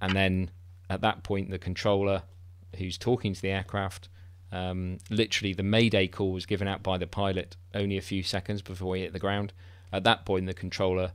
And 0.00 0.14
then 0.14 0.50
at 0.88 1.00
that 1.00 1.22
point, 1.22 1.50
the 1.50 1.58
controller 1.58 2.22
who's 2.76 2.96
talking 2.96 3.34
to 3.34 3.42
the 3.42 3.50
aircraft, 3.50 4.08
um, 4.52 4.98
literally 5.08 5.52
the 5.52 5.62
mayday 5.62 6.06
call 6.06 6.32
was 6.32 6.46
given 6.46 6.66
out 6.66 6.82
by 6.82 6.98
the 6.98 7.06
pilot 7.06 7.56
only 7.74 7.96
a 7.96 8.02
few 8.02 8.22
seconds 8.22 8.62
before 8.62 8.96
he 8.96 9.02
hit 9.02 9.12
the 9.12 9.18
ground. 9.18 9.52
At 9.92 10.04
that 10.04 10.24
point, 10.24 10.46
the 10.46 10.54
controller 10.54 11.12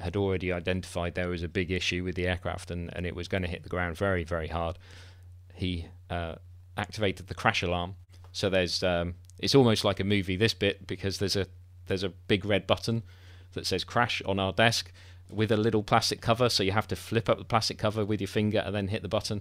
had 0.00 0.16
already 0.16 0.52
identified 0.52 1.14
there 1.14 1.28
was 1.28 1.42
a 1.42 1.48
big 1.48 1.70
issue 1.70 2.04
with 2.04 2.16
the 2.16 2.26
aircraft 2.26 2.70
and, 2.70 2.90
and 2.94 3.06
it 3.06 3.14
was 3.14 3.28
going 3.28 3.42
to 3.42 3.48
hit 3.48 3.62
the 3.62 3.68
ground 3.68 3.96
very, 3.96 4.24
very 4.24 4.48
hard. 4.48 4.78
He 5.54 5.86
uh, 6.10 6.34
activated 6.76 7.28
the 7.28 7.34
crash 7.34 7.62
alarm. 7.62 7.94
So 8.32 8.50
there's 8.50 8.82
um, 8.82 9.14
it's 9.38 9.54
almost 9.54 9.84
like 9.84 10.00
a 10.00 10.04
movie 10.04 10.36
this 10.36 10.54
bit 10.54 10.86
because 10.86 11.18
there's 11.18 11.36
a 11.36 11.46
there's 11.86 12.02
a 12.02 12.10
big 12.10 12.44
red 12.44 12.66
button 12.66 13.02
that 13.54 13.66
says 13.66 13.84
crash 13.84 14.20
on 14.26 14.38
our 14.38 14.52
desk 14.52 14.92
with 15.30 15.50
a 15.50 15.56
little 15.56 15.82
plastic 15.82 16.20
cover. 16.20 16.48
So 16.48 16.62
you 16.62 16.72
have 16.72 16.88
to 16.88 16.96
flip 16.96 17.28
up 17.28 17.38
the 17.38 17.44
plastic 17.44 17.78
cover 17.78 18.04
with 18.04 18.20
your 18.20 18.28
finger 18.28 18.62
and 18.64 18.74
then 18.74 18.88
hit 18.88 19.02
the 19.02 19.08
button. 19.08 19.40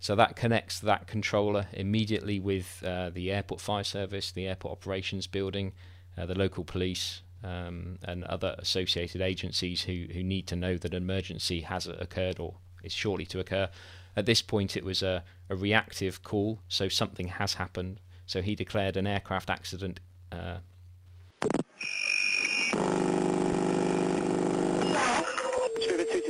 So 0.00 0.16
that 0.16 0.34
connects 0.34 0.80
that 0.80 1.06
controller 1.06 1.66
immediately 1.72 2.40
with 2.40 2.82
uh, 2.84 3.10
the 3.10 3.30
airport 3.30 3.60
fire 3.60 3.84
service, 3.84 4.32
the 4.32 4.48
airport 4.48 4.72
operations 4.72 5.26
building, 5.26 5.72
uh, 6.16 6.24
the 6.24 6.34
local 6.34 6.64
police, 6.64 7.22
um, 7.44 7.98
and 8.02 8.24
other 8.24 8.54
associated 8.58 9.20
agencies 9.20 9.82
who, 9.82 10.06
who 10.12 10.22
need 10.22 10.46
to 10.46 10.56
know 10.56 10.76
that 10.76 10.94
an 10.94 11.02
emergency 11.02 11.60
has 11.62 11.86
occurred 11.86 12.40
or 12.40 12.54
is 12.82 12.92
shortly 12.92 13.26
to 13.26 13.40
occur. 13.40 13.68
At 14.16 14.26
this 14.26 14.42
point, 14.42 14.76
it 14.76 14.84
was 14.84 15.02
a, 15.02 15.22
a 15.48 15.54
reactive 15.54 16.22
call, 16.22 16.60
so 16.66 16.88
something 16.88 17.28
has 17.28 17.54
happened. 17.54 18.00
So 18.26 18.42
he 18.42 18.54
declared 18.54 18.96
an 18.96 19.06
aircraft 19.06 19.50
accident. 19.50 20.00
Uh, 20.32 20.58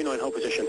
Spirit 0.00 0.18
229, 0.18 0.20
hold 0.20 0.34
position. 0.34 0.66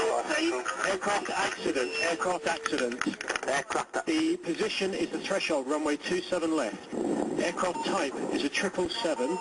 Aircraft 0.92 1.30
accident, 1.30 1.92
aircraft 2.02 2.48
accident. 2.48 3.48
Aircraft. 3.48 4.06
The 4.06 4.38
position 4.38 4.94
is 4.94 5.10
the 5.10 5.20
threshold, 5.20 5.68
runway 5.68 5.96
27 5.98 6.56
left. 6.56 6.94
Aircraft 7.40 7.86
type 7.86 8.14
is 8.34 8.44
a 8.44 8.54
777. 8.54 9.38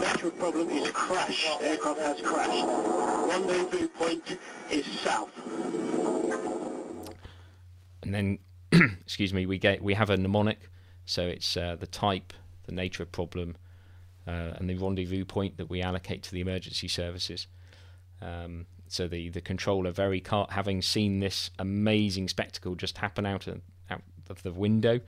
Natural 0.00 0.30
problem 0.32 0.68
is 0.70 0.90
crash. 0.90 1.48
Aircraft 1.60 2.00
has 2.00 2.20
crashed. 2.22 2.64
Rendezvous 3.28 3.88
point 3.88 4.38
is 4.70 4.84
south. 4.86 5.30
and 8.02 8.12
then, 8.12 8.38
excuse 8.72 9.32
me, 9.32 9.46
we 9.46 9.58
get 9.58 9.80
we 9.82 9.94
have 9.94 10.10
a 10.10 10.16
mnemonic. 10.16 10.58
So 11.06 11.22
it's 11.26 11.56
uh, 11.56 11.76
the 11.78 11.86
type, 11.86 12.32
the 12.66 12.72
nature 12.72 13.04
of 13.04 13.12
problem, 13.12 13.56
uh, 14.26 14.54
and 14.56 14.68
the 14.68 14.76
rendezvous 14.76 15.24
point 15.24 15.58
that 15.58 15.70
we 15.70 15.82
allocate 15.82 16.24
to 16.24 16.32
the 16.32 16.40
emergency 16.40 16.88
services. 16.88 17.46
Um, 18.20 18.66
so 18.88 19.08
the 19.08 19.28
the 19.30 19.40
controller, 19.40 19.90
very 19.90 20.20
car- 20.20 20.48
having 20.50 20.82
seen 20.82 21.20
this 21.20 21.50
amazing 21.58 22.28
spectacle 22.28 22.74
just 22.74 22.98
happen 22.98 23.26
out 23.26 23.46
of, 23.46 23.60
out 23.90 24.02
of 24.28 24.42
the 24.42 24.52
window, 24.52 25.00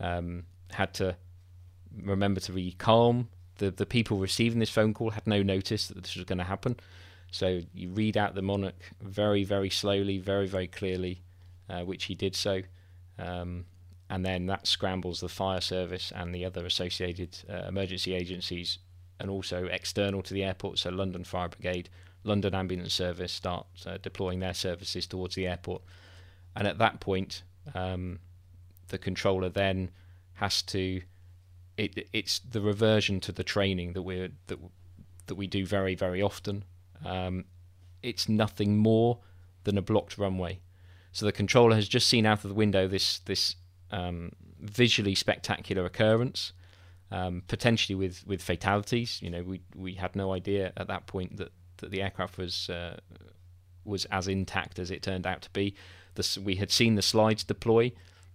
um, 0.00 0.44
had 0.72 0.94
to 0.94 1.16
remember 2.02 2.40
to 2.40 2.52
be 2.52 2.72
calm. 2.72 3.28
The 3.56 3.70
the 3.70 3.86
people 3.86 4.18
receiving 4.18 4.58
this 4.58 4.70
phone 4.70 4.94
call 4.94 5.10
had 5.10 5.26
no 5.26 5.42
notice 5.42 5.88
that 5.88 6.02
this 6.02 6.16
was 6.16 6.24
going 6.24 6.38
to 6.38 6.44
happen. 6.44 6.76
So 7.30 7.60
you 7.72 7.90
read 7.90 8.16
out 8.16 8.34
the 8.34 8.42
mnemonic 8.42 8.92
very 9.00 9.44
very 9.44 9.70
slowly, 9.70 10.18
very 10.18 10.46
very 10.46 10.68
clearly, 10.68 11.22
uh, 11.68 11.82
which 11.82 12.04
he 12.04 12.14
did 12.14 12.36
so. 12.36 12.62
Um, 13.18 13.66
and 14.10 14.24
then 14.24 14.46
that 14.46 14.66
scrambles 14.66 15.20
the 15.20 15.28
fire 15.28 15.60
service 15.60 16.12
and 16.14 16.34
the 16.34 16.44
other 16.44 16.66
associated 16.66 17.38
uh, 17.48 17.66
emergency 17.68 18.14
agencies, 18.14 18.78
and 19.18 19.30
also 19.30 19.66
external 19.66 20.22
to 20.22 20.34
the 20.34 20.44
airport. 20.44 20.78
So 20.78 20.90
London 20.90 21.24
Fire 21.24 21.48
Brigade, 21.48 21.88
London 22.24 22.54
Ambulance 22.54 22.94
Service 22.94 23.32
start 23.32 23.66
uh, 23.86 23.98
deploying 24.02 24.40
their 24.40 24.54
services 24.54 25.06
towards 25.06 25.34
the 25.34 25.46
airport, 25.46 25.82
and 26.56 26.66
at 26.66 26.78
that 26.78 27.00
point, 27.00 27.42
um, 27.74 28.18
the 28.88 28.98
controller 28.98 29.48
then 29.48 29.90
has 30.34 30.62
to 30.62 31.02
it, 31.76 32.08
it's 32.12 32.38
the 32.38 32.60
reversion 32.60 33.20
to 33.20 33.32
the 33.32 33.44
training 33.44 33.92
that 33.92 34.02
we're 34.02 34.30
that 34.46 34.58
that 35.26 35.34
we 35.34 35.46
do 35.46 35.64
very 35.66 35.94
very 35.94 36.22
often. 36.22 36.64
Um, 37.04 37.44
it's 38.02 38.28
nothing 38.28 38.76
more 38.76 39.18
than 39.64 39.78
a 39.78 39.82
blocked 39.82 40.18
runway. 40.18 40.60
So 41.12 41.26
the 41.26 41.32
controller 41.32 41.74
has 41.74 41.88
just 41.88 42.08
seen 42.08 42.26
out 42.26 42.44
of 42.44 42.50
the 42.50 42.54
window 42.54 42.88
this 42.88 43.20
this 43.20 43.56
um, 43.90 44.32
visually 44.60 45.14
spectacular 45.14 45.84
occurrence, 45.84 46.52
um, 47.10 47.42
potentially 47.48 47.94
with, 47.94 48.26
with 48.26 48.42
fatalities. 48.42 49.20
You 49.22 49.30
know, 49.30 49.42
we 49.42 49.60
we 49.74 49.94
had 49.94 50.16
no 50.16 50.32
idea 50.32 50.72
at 50.76 50.88
that 50.88 51.06
point 51.06 51.36
that, 51.36 51.52
that 51.78 51.90
the 51.90 52.02
aircraft 52.02 52.38
was 52.38 52.70
uh, 52.70 52.98
was 53.84 54.04
as 54.06 54.28
intact 54.28 54.78
as 54.78 54.90
it 54.90 55.02
turned 55.02 55.26
out 55.26 55.42
to 55.42 55.50
be. 55.50 55.74
The, 56.14 56.40
we 56.42 56.56
had 56.56 56.70
seen 56.70 56.94
the 56.94 57.02
slides 57.02 57.44
deploy 57.44 57.92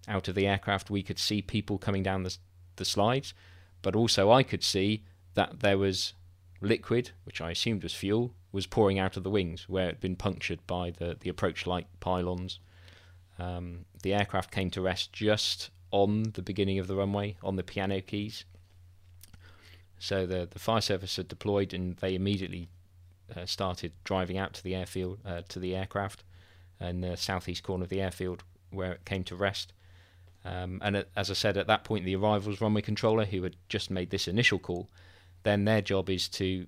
out 0.07 0.27
of 0.27 0.35
the 0.35 0.47
aircraft. 0.47 0.89
We 0.89 1.03
could 1.03 1.19
see 1.19 1.41
people 1.41 1.77
coming 1.77 2.03
down 2.03 2.23
the 2.23 2.37
the 2.75 2.85
slides, 2.85 3.33
but 3.81 3.95
also 3.95 4.31
I 4.31 4.43
could 4.43 4.63
see 4.63 5.03
that 5.35 5.59
there 5.59 5.77
was 5.77 6.13
liquid, 6.61 7.11
which 7.23 7.41
I 7.41 7.51
assumed 7.51 7.83
was 7.83 7.93
fuel, 7.93 8.33
was 8.51 8.65
pouring 8.65 8.97
out 8.97 9.15
of 9.15 9.23
the 9.23 9.29
wings 9.29 9.69
where 9.69 9.85
it 9.85 9.93
had 9.93 9.99
been 9.99 10.15
punctured 10.15 10.65
by 10.65 10.91
the, 10.91 11.15
the 11.19 11.29
approach 11.29 11.67
light 11.67 11.87
pylons. 11.99 12.59
Um, 13.37 13.85
the 14.01 14.13
aircraft 14.13 14.51
came 14.51 14.69
to 14.71 14.81
rest 14.81 15.13
just 15.13 15.69
on 15.91 16.31
the 16.33 16.41
beginning 16.41 16.79
of 16.79 16.87
the 16.87 16.95
runway, 16.95 17.37
on 17.43 17.55
the 17.55 17.63
piano 17.63 18.01
keys. 18.01 18.45
So 19.99 20.25
the, 20.25 20.47
the 20.49 20.59
fire 20.59 20.81
service 20.81 21.15
had 21.17 21.27
deployed 21.27 21.73
and 21.73 21.95
they 21.97 22.15
immediately 22.15 22.69
started 23.45 23.93
driving 24.03 24.37
out 24.37 24.53
to 24.53 24.63
the 24.63 24.75
airfield, 24.75 25.19
uh, 25.25 25.41
to 25.49 25.59
the 25.59 25.75
aircraft 25.75 26.23
in 26.79 27.01
the 27.01 27.17
southeast 27.17 27.63
corner 27.63 27.83
of 27.83 27.89
the 27.89 28.01
airfield 28.01 28.43
where 28.71 28.93
it 28.93 29.05
came 29.05 29.23
to 29.25 29.35
rest. 29.35 29.73
Um, 30.45 30.79
and 30.83 31.05
as 31.15 31.29
I 31.29 31.33
said, 31.33 31.57
at 31.57 31.67
that 31.67 31.83
point, 31.83 32.05
the 32.05 32.15
arrivals 32.15 32.61
runway 32.61 32.81
controller, 32.81 33.25
who 33.25 33.43
had 33.43 33.55
just 33.67 33.91
made 33.91 34.09
this 34.09 34.27
initial 34.27 34.59
call, 34.59 34.89
then 35.43 35.65
their 35.65 35.81
job 35.81 36.09
is 36.09 36.27
to 36.29 36.67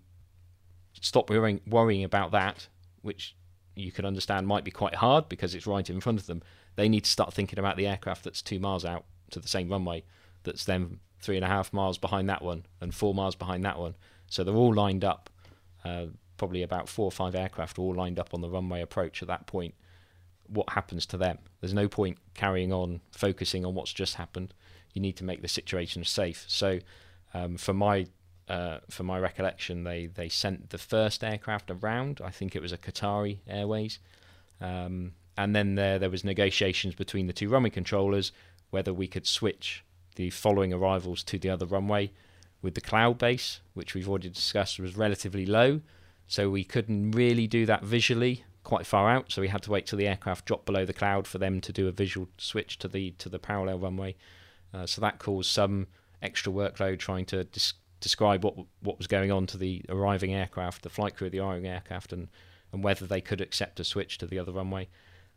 stop 1.00 1.30
worrying, 1.30 1.62
worrying 1.66 2.04
about 2.04 2.32
that, 2.32 2.68
which 3.02 3.36
you 3.76 3.92
can 3.92 4.06
understand 4.06 4.48
might 4.48 4.64
be 4.64 4.72
quite 4.72 4.96
hard 4.96 5.30
because 5.30 5.56
it's 5.56 5.68
right 5.68 5.90
in 5.90 6.02
front 6.02 6.20
of 6.20 6.28
them. 6.28 6.44
They 6.76 6.90
need 6.90 7.06
to 7.06 7.10
start 7.10 7.34
thinking 7.34 7.60
about 7.60 7.78
the 7.78 7.88
aircraft 7.88 8.24
that's 8.24 8.42
two 8.42 8.60
miles 8.60 8.84
out 8.86 9.06
to 9.32 9.40
the 9.40 9.48
same 9.48 9.70
runway, 9.70 10.04
that's 10.44 10.66
then 10.66 11.00
three 11.22 11.38
and 11.38 11.46
a 11.46 11.48
half 11.48 11.72
miles 11.72 11.98
behind 11.98 12.28
that 12.30 12.42
one 12.42 12.66
and 12.82 12.94
four 12.94 13.14
miles 13.14 13.36
behind 13.36 13.64
that 13.64 13.80
one. 13.80 13.96
So 14.28 14.44
they're 14.44 14.56
all 14.56 14.74
lined 14.74 15.06
up. 15.06 15.30
Uh, 15.84 16.08
probably 16.42 16.64
about 16.64 16.90
four 16.90 17.06
or 17.06 17.12
five 17.12 17.36
aircraft 17.36 17.78
all 17.78 17.94
lined 17.94 18.18
up 18.18 18.34
on 18.34 18.42
the 18.42 18.50
runway 18.50 18.82
approach 18.82 19.22
at 19.22 19.28
that 19.28 19.46
point 19.46 19.76
what 20.48 20.72
happens 20.72 21.06
to 21.06 21.16
them. 21.16 21.38
There's 21.60 21.76
no 21.76 21.88
point 21.88 22.18
carrying 22.34 22.74
on 22.74 23.02
focusing 23.12 23.64
on 23.64 23.76
what's 23.76 23.94
just 23.94 24.16
happened. 24.16 24.56
You 24.96 25.04
need 25.04 25.18
to 25.18 25.24
make 25.24 25.44
the 25.44 25.48
situation 25.48 26.04
safe. 26.04 26.44
So, 26.48 26.80
um, 27.36 27.58
for 27.58 27.76
my 27.76 28.08
uh, 28.50 28.80
for 28.90 29.04
my 29.04 29.20
recollection, 29.20 29.84
they 29.84 30.08
they 30.08 30.30
sent 30.30 30.72
the 30.72 30.80
first 30.80 31.24
aircraft 31.24 31.70
around. 31.70 32.22
I 32.24 32.32
think 32.32 32.56
it 32.56 32.62
was 32.64 32.72
a 32.72 32.78
Qatari 32.80 33.38
Airways, 33.48 34.00
um, 34.60 35.12
and 35.38 35.56
then 35.56 35.76
there 35.76 36.00
there 36.00 36.10
was 36.10 36.24
negotiations 36.24 36.96
between 36.96 37.28
the 37.28 37.34
two 37.34 37.50
runway 37.50 37.70
controllers 37.70 38.32
whether 38.72 38.92
we 38.92 39.08
could 39.08 39.28
switch 39.28 39.84
the 40.16 40.32
following 40.32 40.74
arrivals 40.74 41.24
to 41.26 41.38
the 41.38 41.52
other 41.52 41.68
runway. 41.68 42.12
With 42.64 42.74
the 42.74 42.82
cloud 42.82 43.20
base, 43.20 43.60
which 43.76 43.94
we've 43.94 44.10
already 44.10 44.30
discussed, 44.30 44.80
was 44.80 44.98
relatively 44.98 45.46
low, 45.46 45.82
so 46.28 46.50
we 46.50 46.64
couldn't 46.64 47.12
really 47.12 47.48
do 47.48 47.66
that 47.66 47.84
visually 47.84 48.44
quite 48.64 48.86
far 48.86 49.10
out, 49.10 49.32
so 49.32 49.42
we 49.42 49.48
had 49.48 49.64
to 49.64 49.72
wait 49.72 49.86
till 49.86 49.98
the 49.98 50.08
aircraft 50.08 50.46
dropped 50.46 50.66
below 50.66 50.86
the 50.86 50.94
cloud 50.94 51.28
for 51.28 51.38
them 51.38 51.60
to 51.62 51.74
do 51.74 51.88
a 51.88 51.92
visual 51.92 52.28
switch 52.38 52.78
to 52.80 52.88
the 52.88 53.12
to 53.12 53.30
the 53.30 53.40
parallel 53.40 53.80
runway. 53.80 54.16
Uh, 54.74 54.86
so 54.86 55.02
that 55.02 55.20
caused 55.20 55.50
some 55.50 55.88
extra 56.22 56.52
workload 56.52 57.00
trying 57.00 57.26
to 57.26 57.44
dis- 57.46 57.74
describe 58.00 58.44
what 58.44 58.56
what 58.82 58.98
was 58.98 59.08
going 59.08 59.32
on 59.32 59.48
to 59.48 59.58
the 59.58 59.84
arriving 59.90 60.34
aircraft, 60.34 60.84
the 60.84 60.90
flight 60.90 61.16
crew 61.16 61.28
of 61.28 61.32
the 61.32 61.40
arriving 61.40 61.68
aircraft, 61.68 62.14
and 62.14 62.30
and 62.72 62.84
whether 62.84 63.06
they 63.06 63.22
could 63.22 63.42
accept 63.42 63.80
a 63.80 63.84
switch 63.84 64.18
to 64.18 64.26
the 64.26 64.40
other 64.40 64.52
runway. 64.52 64.88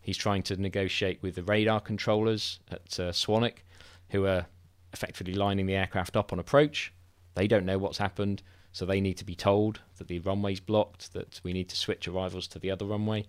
He's 0.00 0.16
trying 0.16 0.42
to 0.44 0.56
negotiate 0.56 1.22
with 1.22 1.34
the 1.34 1.42
radar 1.42 1.80
controllers 1.80 2.60
at 2.70 3.00
uh, 3.00 3.10
Swanwick, 3.10 3.64
who 4.10 4.26
are 4.26 4.46
effectively 4.92 5.34
lining 5.34 5.66
the 5.66 5.74
aircraft 5.74 6.16
up 6.16 6.32
on 6.32 6.38
approach. 6.38 6.92
They 7.34 7.48
don't 7.48 7.64
know 7.64 7.78
what's 7.78 7.98
happened. 7.98 8.42
So 8.75 8.85
they 8.85 9.00
need 9.00 9.19
to 9.19 9.25
be 9.25 9.37
told 9.37 9.83
that 9.99 10.09
the 10.09 10.19
runway's 10.19 10.59
blocked, 10.59 11.12
that 11.12 11.40
we 11.45 11.52
need 11.52 11.69
to 11.69 11.76
switch 11.76 12.09
arrivals 12.09 12.49
to 12.49 12.59
the 12.59 12.73
other 12.73 12.85
runway, 12.85 13.25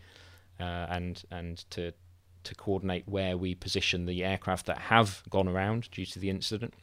uh, 0.60 0.88
and 0.90 1.24
and 1.30 1.64
to 1.70 1.94
to 2.46 2.56
coordinate 2.56 3.08
where 3.08 3.38
we 3.38 3.54
position 3.54 4.08
the 4.08 4.24
aircraft 4.24 4.66
that 4.66 4.78
have 4.78 5.22
gone 5.30 5.48
around 5.48 5.90
due 5.92 6.06
to 6.08 6.18
the 6.18 6.32
incident. 6.32 6.74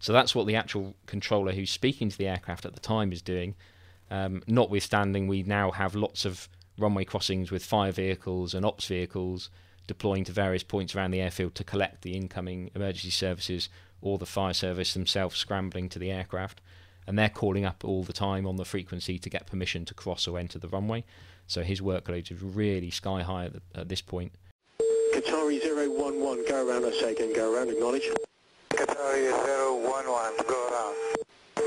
So 0.00 0.12
that's 0.12 0.34
what 0.34 0.48
the 0.48 0.56
actual 0.56 0.94
controller 1.06 1.52
who's 1.52 1.70
speaking 1.70 2.08
to 2.08 2.18
the 2.18 2.26
aircraft 2.26 2.66
at 2.66 2.74
the 2.74 2.80
time 2.80 3.12
is 3.12 3.22
doing. 3.22 3.54
Um, 4.10 4.42
notwithstanding, 4.48 5.28
we 5.28 5.44
now 5.44 5.70
have 5.70 5.94
lots 5.94 6.24
of 6.24 6.48
runway 6.76 7.04
crossings 7.04 7.52
with 7.52 7.64
fire 7.64 7.92
vehicles 7.92 8.54
and 8.54 8.66
ops 8.66 8.86
vehicles 8.86 9.50
deploying 9.86 10.24
to 10.24 10.32
various 10.32 10.64
points 10.64 10.96
around 10.96 11.12
the 11.12 11.20
airfield 11.20 11.54
to 11.54 11.64
collect 11.64 12.02
the 12.02 12.16
incoming 12.16 12.72
emergency 12.74 13.10
services 13.10 13.68
or 14.00 14.18
the 14.18 14.26
fire 14.26 14.52
service 14.52 14.94
themselves 14.94 15.36
scrambling 15.36 15.88
to 15.88 16.00
the 16.00 16.10
aircraft 16.10 16.60
and 17.06 17.18
they're 17.18 17.28
calling 17.28 17.64
up 17.64 17.84
all 17.84 18.02
the 18.02 18.12
time 18.12 18.46
on 18.46 18.56
the 18.56 18.64
frequency 18.64 19.18
to 19.18 19.30
get 19.30 19.46
permission 19.46 19.84
to 19.86 19.94
cross 19.94 20.26
or 20.26 20.38
enter 20.38 20.58
the 20.58 20.68
runway. 20.68 21.04
So 21.46 21.62
his 21.62 21.80
workload 21.80 22.30
is 22.30 22.42
really 22.42 22.90
sky 22.90 23.22
high 23.22 23.46
at, 23.46 23.52
the, 23.54 23.62
at 23.74 23.88
this 23.88 24.00
point. 24.00 24.32
Qatari 25.14 25.60
011, 25.62 26.44
go 26.48 26.68
around 26.68 26.84
a 26.84 26.94
second, 26.94 27.34
go 27.34 27.54
around, 27.54 27.68
acknowledge. 27.70 28.08
Qatari 28.70 29.30
011, 29.30 30.46
go 30.48 30.68
around. 30.68 30.96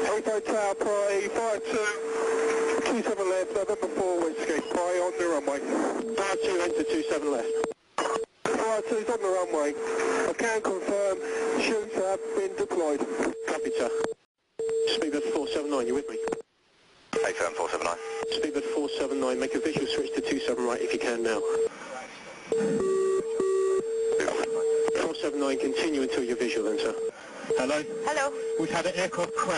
Hotel 0.08 0.42
Tower, 0.42 0.76
Pry 0.76 1.28
52, 1.34 2.92
27 2.92 3.30
left, 3.30 3.54
November 3.54 3.88
4 3.88 4.20
Whiskey, 4.22 4.62
Pry 4.72 5.00
on 5.04 5.12
the 5.20 5.26
runway. 5.28 5.60
Fire 6.16 6.36
2 6.44 6.62
enter 6.62 6.84
27 6.84 7.32
left. 7.32 7.48
Fire 8.46 8.82
2 8.90 8.96
is 8.96 9.10
on 9.10 9.22
the 9.22 9.28
runway. 9.28 9.74
I 10.30 10.34
can 10.38 10.62
confirm, 10.62 11.18
chutes 11.62 11.96
have 11.96 12.20
been 12.36 12.56
deployed. 12.58 13.00
Copy, 13.48 13.72
sir. 13.78 13.90
Speedbird 14.96 15.24
479, 15.34 15.88
you 15.88 15.96
with 15.96 16.10
me? 16.10 16.18
Hey, 17.24 17.34
firm 17.34 17.54
479. 17.54 17.98
Speedbird 18.32 18.64
479, 18.74 19.40
make 19.40 19.56
a 19.56 19.60
visual 19.60 19.88
switch 19.88 20.14
to 20.16 20.22
27 20.22 20.66
right 20.66 20.82
if 20.82 20.94
you 20.94 21.00
can 21.00 21.24
now. 21.24 21.42
479, 25.02 25.60
continue 25.60 26.02
until 26.04 26.24
you're 26.24 26.38
visual 26.38 26.70
then, 26.70 26.80
sir. 26.80 26.96
Hello? 27.58 27.84
Hello. 28.06 28.34
We've 28.60 28.70
had 28.70 28.86
an 28.86 28.94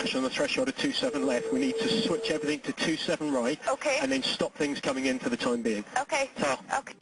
aircraft 0.08 0.16
on 0.16 0.22
the 0.22 0.30
threshold 0.30 0.68
of 0.68 0.76
27 0.76 1.26
left. 1.26 1.52
We 1.52 1.58
need 1.60 1.76
to 1.78 1.88
switch 2.02 2.30
everything 2.30 2.60
to 2.60 2.72
27 2.72 3.32
right. 3.32 3.58
Okay. 3.68 3.98
And 4.00 4.10
then 4.10 4.22
stop 4.22 4.54
things 4.54 4.80
coming 4.80 5.06
in 5.06 5.18
for 5.18 5.28
the 5.28 5.36
time 5.36 5.62
being. 5.62 5.84
Okay. 6.00 6.30
Ta. 6.38 6.58
Okay. 6.78 6.94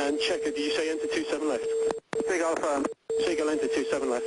And 0.00 0.18
checker, 0.20 0.50
did 0.50 0.58
you 0.58 0.70
say 0.72 0.90
enter 0.90 1.06
27 1.06 1.48
left? 1.48 1.64
Seagull 2.28 2.56
firm. 2.56 2.86
Seagull 3.24 3.50
enter 3.50 3.68
27 3.68 4.10
left. 4.10 4.24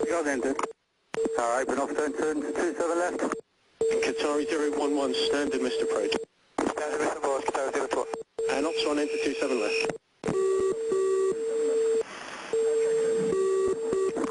Seagull 0.00 0.26
enter. 0.26 0.54
Alright, 1.38 1.68
we're 1.68 1.78
off 1.78 1.94
turn, 1.94 2.12
turn 2.14 2.40
27 2.40 2.98
left. 2.98 3.22
And 3.22 4.02
Qatari 4.02 4.46
011, 4.50 5.14
standard 5.26 5.62
missed 5.62 5.82
approach. 5.82 6.14
Standard 6.60 7.00
Mr. 7.00 7.22
Boss, 7.22 7.44
Qatari 7.44 7.90
012. 7.90 8.06
And 8.52 8.66
ops 8.66 8.86
1 8.86 8.98
enter 8.98 9.16
27 9.24 9.60
left. 9.60 9.92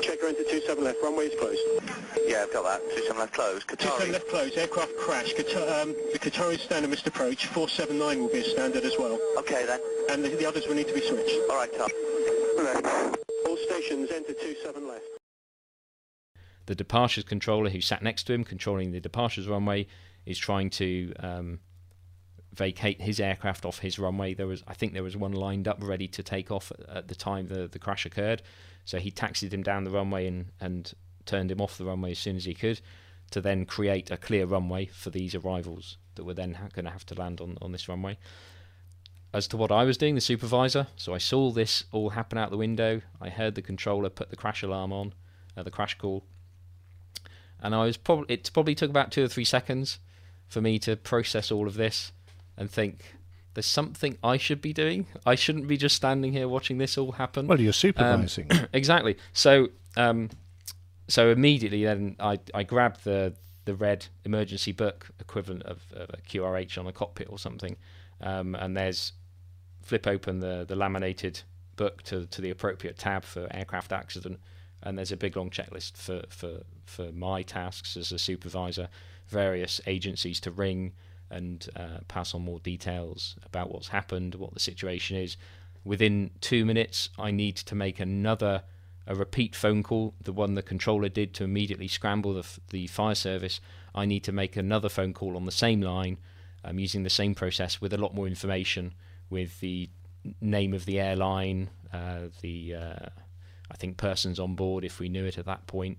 Checker 0.02 0.28
enter 0.28 0.44
27 0.44 0.84
left, 0.84 0.98
runway 1.04 1.28
is 1.28 1.40
closed. 1.40 1.83
Yeah, 2.34 2.42
I've 2.42 2.52
got 2.52 2.64
that. 2.64 2.82
27 2.82 3.20
left 3.20 3.34
closed. 3.34 3.68
27 3.68 4.08
Qatari. 4.08 4.12
left 4.12 4.28
closed, 4.28 4.58
aircraft 4.58 4.98
crash. 4.98 5.36
Qatar, 5.36 5.84
um, 5.84 5.96
the 6.12 6.18
Qatari 6.18 6.60
standard 6.60 6.90
missed 6.90 7.06
Approach, 7.06 7.46
479 7.46 8.22
will 8.22 8.28
be 8.28 8.40
a 8.40 8.44
standard 8.44 8.84
as 8.86 8.96
well. 8.98 9.20
Okay 9.38 9.68
then. 9.68 9.80
And 10.10 10.26
the, 10.26 10.30
the 10.30 10.44
others 10.44 10.66
will 10.66 10.74
need 10.74 10.88
to 10.88 10.96
be 10.96 11.02
switched. 11.02 11.36
Alright, 11.48 11.70
Tom. 11.78 11.92
All 13.46 13.58
stations 13.58 14.10
enter 14.10 14.34
27 14.34 14.88
left. 14.88 15.04
The 16.66 16.74
departures 16.74 17.24
controller 17.24 17.70
who 17.70 17.82
sat 17.82 18.02
next 18.02 18.24
to 18.24 18.34
him, 18.34 18.44
controlling 18.44 18.94
the 18.94 19.00
departures 19.00 19.48
runway, 19.48 19.86
is 20.26 20.40
trying 20.40 20.72
to 20.72 21.14
um, 21.20 21.60
vacate 22.52 23.00
his 23.00 23.20
aircraft 23.20 23.64
off 23.64 23.78
his 23.78 24.00
runway. 24.00 24.34
There 24.34 24.48
was, 24.48 24.64
I 24.68 24.74
think, 24.74 24.94
there 24.94 25.04
was 25.04 25.16
one 25.16 25.34
lined 25.34 25.68
up 25.68 25.78
ready 25.82 26.08
to 26.08 26.24
take 26.24 26.50
off 26.50 26.72
at, 26.72 26.98
at 26.98 27.08
the 27.10 27.16
time 27.16 27.46
the, 27.46 27.68
the 27.68 27.78
crash 27.78 28.08
occurred. 28.08 28.42
So 28.86 28.98
he 28.98 29.12
taxied 29.12 29.54
him 29.54 29.62
down 29.62 29.84
the 29.84 29.92
runway 29.92 30.26
and, 30.26 30.48
and 30.60 30.92
turned 31.26 31.52
him 31.52 31.62
off 31.62 31.78
the 31.78 31.86
runway 31.86 32.12
as 32.12 32.20
soon 32.20 32.36
as 32.36 32.46
he 32.46 32.54
could, 32.54 32.82
to 33.32 33.42
then 33.42 33.66
create 33.66 34.12
a 34.12 34.18
clear 34.18 34.46
runway 34.46 34.86
for 34.86 35.10
these 35.10 35.36
arrivals 35.36 35.98
that 36.16 36.24
were 36.24 36.34
then 36.34 36.54
ha- 36.56 36.68
going 36.74 36.86
to 36.86 36.92
have 36.92 37.06
to 37.08 37.16
land 37.16 37.42
on, 37.42 37.58
on 37.62 37.72
this 37.72 37.90
runway. 37.90 38.18
As 39.34 39.48
to 39.48 39.58
what 39.58 39.72
I 39.72 39.84
was 39.84 39.98
doing, 39.98 40.14
the 40.14 40.22
supervisor, 40.22 40.88
so 40.96 41.14
I 41.14 41.18
saw 41.18 41.52
this 41.52 41.86
all 41.92 42.12
happen 42.12 42.38
out 42.38 42.52
the 42.52 42.58
window. 42.58 43.02
I 43.20 43.30
heard 43.30 43.56
the 43.56 43.64
controller 43.64 44.10
put 44.10 44.30
the 44.30 44.36
crash 44.36 44.62
alarm 44.62 44.94
on, 44.94 45.14
uh, 45.58 45.64
the 45.64 45.72
crash 45.72 45.98
call, 45.98 46.24
and 47.60 47.74
I 47.74 47.86
was 47.86 47.98
probably 47.98 48.36
it 48.36 48.52
probably 48.54 48.76
took 48.76 48.92
about 48.92 49.12
two 49.12 49.24
or 49.24 49.28
three 49.28 49.46
seconds 49.46 49.98
for 50.48 50.62
me 50.62 50.78
to 50.80 50.96
process 50.96 51.52
all 51.52 51.68
of 51.68 51.74
this 51.74 52.12
and 52.58 52.70
think, 52.70 53.16
there's 53.54 53.66
something 53.66 54.18
I 54.24 54.38
should 54.38 54.62
be 54.62 54.74
doing. 54.74 55.08
I 55.26 55.36
shouldn't 55.36 55.68
be 55.68 55.78
just 55.78 55.96
standing 55.96 56.32
here 56.32 56.48
watching 56.48 56.78
this 56.78 56.98
all 56.98 57.14
happen. 57.14 57.48
Well, 57.48 57.60
you're 57.60 57.74
supervising. 57.74 58.48
Um, 58.52 58.68
exactly. 58.74 59.18
So, 59.34 59.70
um, 59.96 60.30
so 61.08 61.30
immediately 61.30 61.84
then 61.84 62.16
I, 62.20 62.40
I 62.54 62.64
grabbed 62.64 63.04
the 63.04 63.34
the 63.66 63.76
red 63.76 64.06
emergency 64.26 64.74
book 64.74 65.08
equivalent 65.20 65.64
of, 65.64 65.82
of 65.94 66.10
a 66.10 66.18
QRH 66.18 66.78
on 66.78 66.88
a 66.88 66.92
cockpit 66.92 67.28
or 67.30 67.40
something, 67.40 67.78
um, 68.22 68.56
and 68.56 68.76
there's 68.76 69.14
flip 69.82 70.08
open 70.08 70.40
the 70.40 70.66
the 70.68 70.76
laminated 70.76 71.42
book 71.76 72.04
to 72.04 72.26
to 72.28 72.42
the 72.42 72.50
appropriate 72.50 72.98
tab 72.98 73.24
for 73.24 73.48
aircraft 73.52 73.92
accident, 73.92 74.40
and 74.82 74.98
there's 74.98 75.12
a 75.12 75.18
big 75.18 75.36
long 75.36 75.50
checklist 75.50 75.98
for 75.98 76.24
for 76.30 76.64
for 76.86 77.12
my 77.12 77.42
tasks 77.42 77.96
as 77.98 78.12
a 78.12 78.20
supervisor, 78.20 78.90
various 79.28 79.80
agencies 79.88 80.40
to 80.42 80.52
ring 80.52 80.94
and 81.30 81.70
uh, 81.76 82.00
pass 82.08 82.36
on 82.36 82.42
more 82.44 82.60
details 82.60 83.36
about 83.46 83.72
what's 83.72 83.88
happened, 83.88 84.36
what 84.36 84.54
the 84.54 84.60
situation 84.60 85.18
is. 85.18 85.36
Within 85.84 86.32
two 86.42 86.64
minutes, 86.66 87.10
I 87.18 87.32
need 87.32 87.56
to 87.58 87.76
make 87.76 88.00
another 88.00 88.64
a 89.06 89.16
repeat 89.16 89.56
phone 89.56 89.84
call, 89.84 90.14
the 90.22 90.34
one 90.34 90.56
the 90.56 90.62
controller 90.62 91.10
did 91.10 91.34
to 91.36 91.44
immediately 91.44 91.88
scramble 91.88 92.34
the, 92.34 92.48
the 92.70 92.88
fire 92.88 93.16
service. 93.16 93.60
I 93.94 94.06
need 94.06 94.24
to 94.24 94.32
make 94.32 94.56
another 94.56 94.90
phone 94.90 95.14
call 95.14 95.36
on 95.36 95.46
the 95.46 95.52
same 95.52 95.82
line, 95.82 96.18
um, 96.64 96.80
using 96.80 97.04
the 97.04 97.10
same 97.10 97.36
process 97.36 97.82
with 97.82 97.94
a 97.94 97.98
lot 97.98 98.16
more 98.16 98.28
information, 98.28 98.94
with 99.30 99.60
the 99.60 99.90
name 100.40 100.74
of 100.74 100.86
the 100.86 101.00
airline, 101.00 101.70
uh, 101.92 102.30
the 102.42 102.76
uh, 102.76 103.10
I 103.70 103.76
think 103.76 103.98
persons 103.98 104.40
on 104.40 104.56
board 104.56 104.86
if 104.86 105.00
we 105.00 105.10
knew 105.10 105.26
it 105.26 105.38
at 105.38 105.46
that 105.46 105.68
point. 105.68 105.98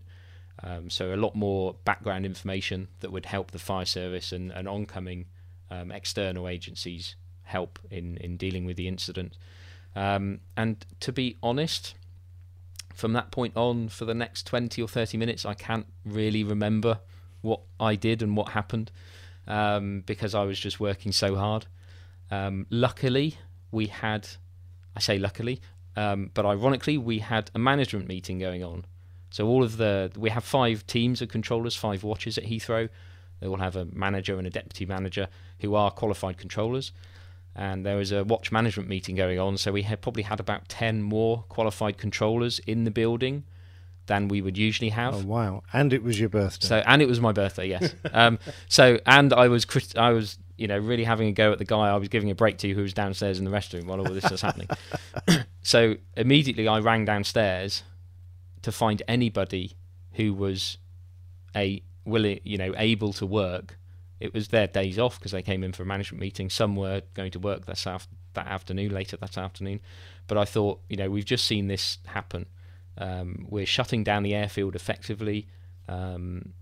Um, 0.62 0.88
so 0.88 1.12
a 1.12 1.16
lot 1.16 1.34
more 1.34 1.74
background 1.84 2.24
information 2.24 2.88
that 3.00 3.10
would 3.10 3.26
help 3.26 3.50
the 3.50 3.58
fire 3.58 3.84
service 3.84 4.32
and, 4.32 4.52
and 4.52 4.68
oncoming 4.68 5.26
um, 5.70 5.90
external 5.90 6.48
agencies 6.48 7.16
help 7.42 7.78
in, 7.90 8.16
in 8.18 8.36
dealing 8.36 8.64
with 8.64 8.76
the 8.76 8.88
incident. 8.88 9.36
Um, 9.96 10.40
and 10.56 10.84
to 11.00 11.12
be 11.12 11.36
honest, 11.42 11.94
from 12.94 13.12
that 13.12 13.30
point 13.30 13.56
on, 13.56 13.88
for 13.88 14.04
the 14.04 14.14
next 14.14 14.46
20 14.46 14.80
or 14.80 14.88
30 14.88 15.18
minutes, 15.18 15.44
I 15.44 15.54
can't 15.54 15.86
really 16.04 16.44
remember 16.44 17.00
what 17.42 17.60
I 17.78 17.94
did 17.96 18.22
and 18.22 18.36
what 18.36 18.50
happened 18.50 18.90
um, 19.46 20.02
because 20.06 20.34
I 20.34 20.44
was 20.44 20.58
just 20.58 20.80
working 20.80 21.12
so 21.12 21.36
hard. 21.36 21.66
Um, 22.30 22.66
luckily, 22.70 23.36
we 23.70 23.86
had, 23.86 24.28
I 24.96 25.00
say 25.00 25.18
luckily, 25.18 25.60
um, 25.96 26.30
but 26.34 26.46
ironically, 26.46 26.98
we 26.98 27.18
had 27.18 27.50
a 27.54 27.58
management 27.58 28.08
meeting 28.08 28.38
going 28.38 28.64
on. 28.64 28.84
So 29.30 29.46
all 29.48 29.64
of 29.64 29.78
the 29.78 30.12
we 30.16 30.30
have 30.30 30.44
five 30.44 30.86
teams 30.86 31.20
of 31.20 31.28
controllers, 31.28 31.74
five 31.74 32.04
watches 32.04 32.38
at 32.38 32.44
Heathrow. 32.44 32.88
They 33.40 33.48
all 33.48 33.56
have 33.56 33.76
a 33.76 33.84
manager 33.86 34.38
and 34.38 34.46
a 34.46 34.50
deputy 34.50 34.86
manager 34.86 35.28
who 35.60 35.74
are 35.74 35.90
qualified 35.90 36.38
controllers. 36.38 36.92
And 37.56 37.86
there 37.86 37.96
was 37.96 38.10
a 38.10 38.24
watch 38.24 38.50
management 38.50 38.88
meeting 38.88 39.14
going 39.14 39.38
on, 39.38 39.56
so 39.58 39.70
we 39.70 39.82
had 39.82 40.00
probably 40.00 40.24
had 40.24 40.40
about 40.40 40.68
ten 40.68 41.02
more 41.02 41.44
qualified 41.48 41.98
controllers 41.98 42.58
in 42.60 42.84
the 42.84 42.90
building 42.90 43.44
than 44.06 44.28
we 44.28 44.42
would 44.42 44.58
usually 44.58 44.90
have. 44.90 45.14
Oh 45.14 45.24
wow! 45.24 45.62
And 45.72 45.92
it 45.92 46.02
was 46.02 46.18
your 46.18 46.28
birthday. 46.28 46.66
So 46.66 46.76
and 46.86 47.00
it 47.00 47.06
was 47.06 47.20
my 47.20 47.32
birthday, 47.32 47.68
yes. 47.68 47.94
um, 48.12 48.38
so 48.68 48.98
and 49.06 49.32
I 49.32 49.48
was 49.48 49.66
I 49.96 50.10
was 50.10 50.38
you 50.56 50.66
know 50.66 50.78
really 50.78 51.04
having 51.04 51.28
a 51.28 51.32
go 51.32 51.52
at 51.52 51.58
the 51.58 51.64
guy 51.64 51.88
I 51.88 51.96
was 51.96 52.08
giving 52.08 52.30
a 52.30 52.34
break 52.34 52.58
to 52.58 52.72
who 52.72 52.82
was 52.82 52.92
downstairs 52.92 53.38
in 53.38 53.44
the 53.44 53.50
restroom 53.50 53.86
while 53.86 53.98
all 54.00 54.12
this 54.12 54.30
was 54.30 54.42
happening. 54.42 54.68
so 55.62 55.96
immediately 56.16 56.68
I 56.68 56.80
rang 56.80 57.04
downstairs 57.04 57.82
to 58.62 58.72
find 58.72 59.02
anybody 59.08 59.72
who 60.12 60.32
was 60.32 60.78
a 61.56 61.82
willing 62.04 62.40
you 62.44 62.58
know 62.58 62.74
able 62.76 63.12
to 63.14 63.26
work. 63.26 63.78
It 64.24 64.32
was 64.32 64.48
their 64.48 64.66
days 64.66 64.98
off 64.98 65.18
because 65.18 65.32
they 65.32 65.42
came 65.42 65.62
in 65.62 65.74
for 65.74 65.82
a 65.82 65.86
management 65.86 66.18
meeting. 66.18 66.48
Some 66.48 66.76
were 66.76 67.02
going 67.12 67.30
to 67.32 67.38
work 67.38 67.66
that 67.66 67.84
af- 67.84 68.08
that 68.32 68.46
afternoon, 68.46 68.90
later 68.90 69.18
that 69.18 69.36
afternoon. 69.36 69.80
But 70.26 70.38
I 70.38 70.46
thought, 70.46 70.80
you 70.88 70.96
know, 70.96 71.10
we've 71.10 71.26
just 71.26 71.44
seen 71.44 71.68
this 71.68 71.98
happen. 72.06 72.46
Um, 72.96 73.46
we're 73.50 73.66
shutting 73.66 74.02
down 74.02 74.22
the 74.22 74.34
airfield 74.34 74.74
effectively. 74.74 75.46
Um, 75.88 76.54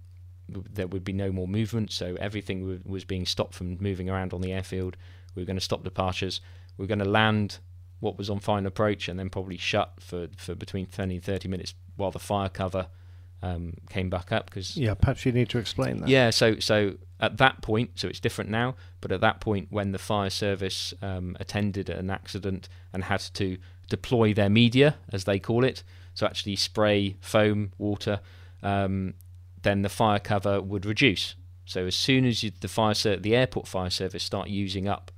there 0.48 0.88
would 0.88 1.04
be 1.04 1.12
no 1.12 1.30
more 1.30 1.46
movement, 1.46 1.92
so 1.92 2.16
everything 2.18 2.62
w- 2.62 2.80
was 2.84 3.04
being 3.04 3.24
stopped 3.24 3.54
from 3.54 3.78
moving 3.80 4.10
around 4.10 4.34
on 4.34 4.40
the 4.40 4.52
airfield. 4.52 4.96
We 5.36 5.42
were 5.42 5.46
going 5.46 5.56
to 5.56 5.64
stop 5.64 5.84
departures. 5.84 6.40
We 6.76 6.82
were 6.82 6.88
going 6.88 6.98
to 6.98 7.04
land 7.04 7.58
what 8.00 8.18
was 8.18 8.28
on 8.28 8.40
final 8.40 8.66
approach 8.66 9.08
and 9.08 9.20
then 9.20 9.30
probably 9.30 9.56
shut 9.56 9.92
for, 10.00 10.26
for 10.36 10.56
between 10.56 10.86
20 10.86 11.14
and 11.14 11.24
30 11.24 11.46
minutes 11.46 11.74
while 11.94 12.10
the 12.10 12.18
fire 12.18 12.48
cover 12.48 12.88
um, 13.42 13.74
came 13.90 14.08
back 14.08 14.32
up. 14.32 14.50
Cause, 14.50 14.76
yeah, 14.76 14.94
perhaps 14.94 15.26
you 15.26 15.32
need 15.32 15.48
to 15.50 15.58
explain 15.58 16.00
that. 16.00 16.08
Yeah, 16.08 16.30
so 16.30 16.58
so 16.58 16.94
at 17.20 17.36
that 17.38 17.62
point, 17.62 17.90
so 17.94 18.08
it's 18.08 18.20
different 18.20 18.50
now, 18.50 18.74
but 19.00 19.12
at 19.12 19.20
that 19.20 19.40
point 19.40 19.68
when 19.70 19.92
the 19.92 19.98
fire 19.98 20.30
service 20.30 20.94
um, 21.02 21.36
attended 21.38 21.88
an 21.88 22.10
accident 22.10 22.68
and 22.92 23.04
had 23.04 23.20
to 23.34 23.58
deploy 23.88 24.32
their 24.32 24.50
media, 24.50 24.96
as 25.12 25.24
they 25.24 25.38
call 25.38 25.64
it, 25.64 25.82
so 26.14 26.26
actually 26.26 26.56
spray 26.56 27.16
foam, 27.20 27.72
water, 27.78 28.20
um, 28.62 29.14
then 29.62 29.82
the 29.82 29.88
fire 29.88 30.18
cover 30.18 30.60
would 30.60 30.84
reduce. 30.84 31.34
So 31.64 31.86
as 31.86 31.94
soon 31.94 32.24
as 32.24 32.42
you, 32.42 32.52
the 32.60 32.68
fire 32.68 32.94
ser- 32.94 33.16
the 33.16 33.36
airport 33.36 33.66
fire 33.68 33.90
service 33.90 34.22
start 34.22 34.48
using 34.48 34.88
up 34.88 35.10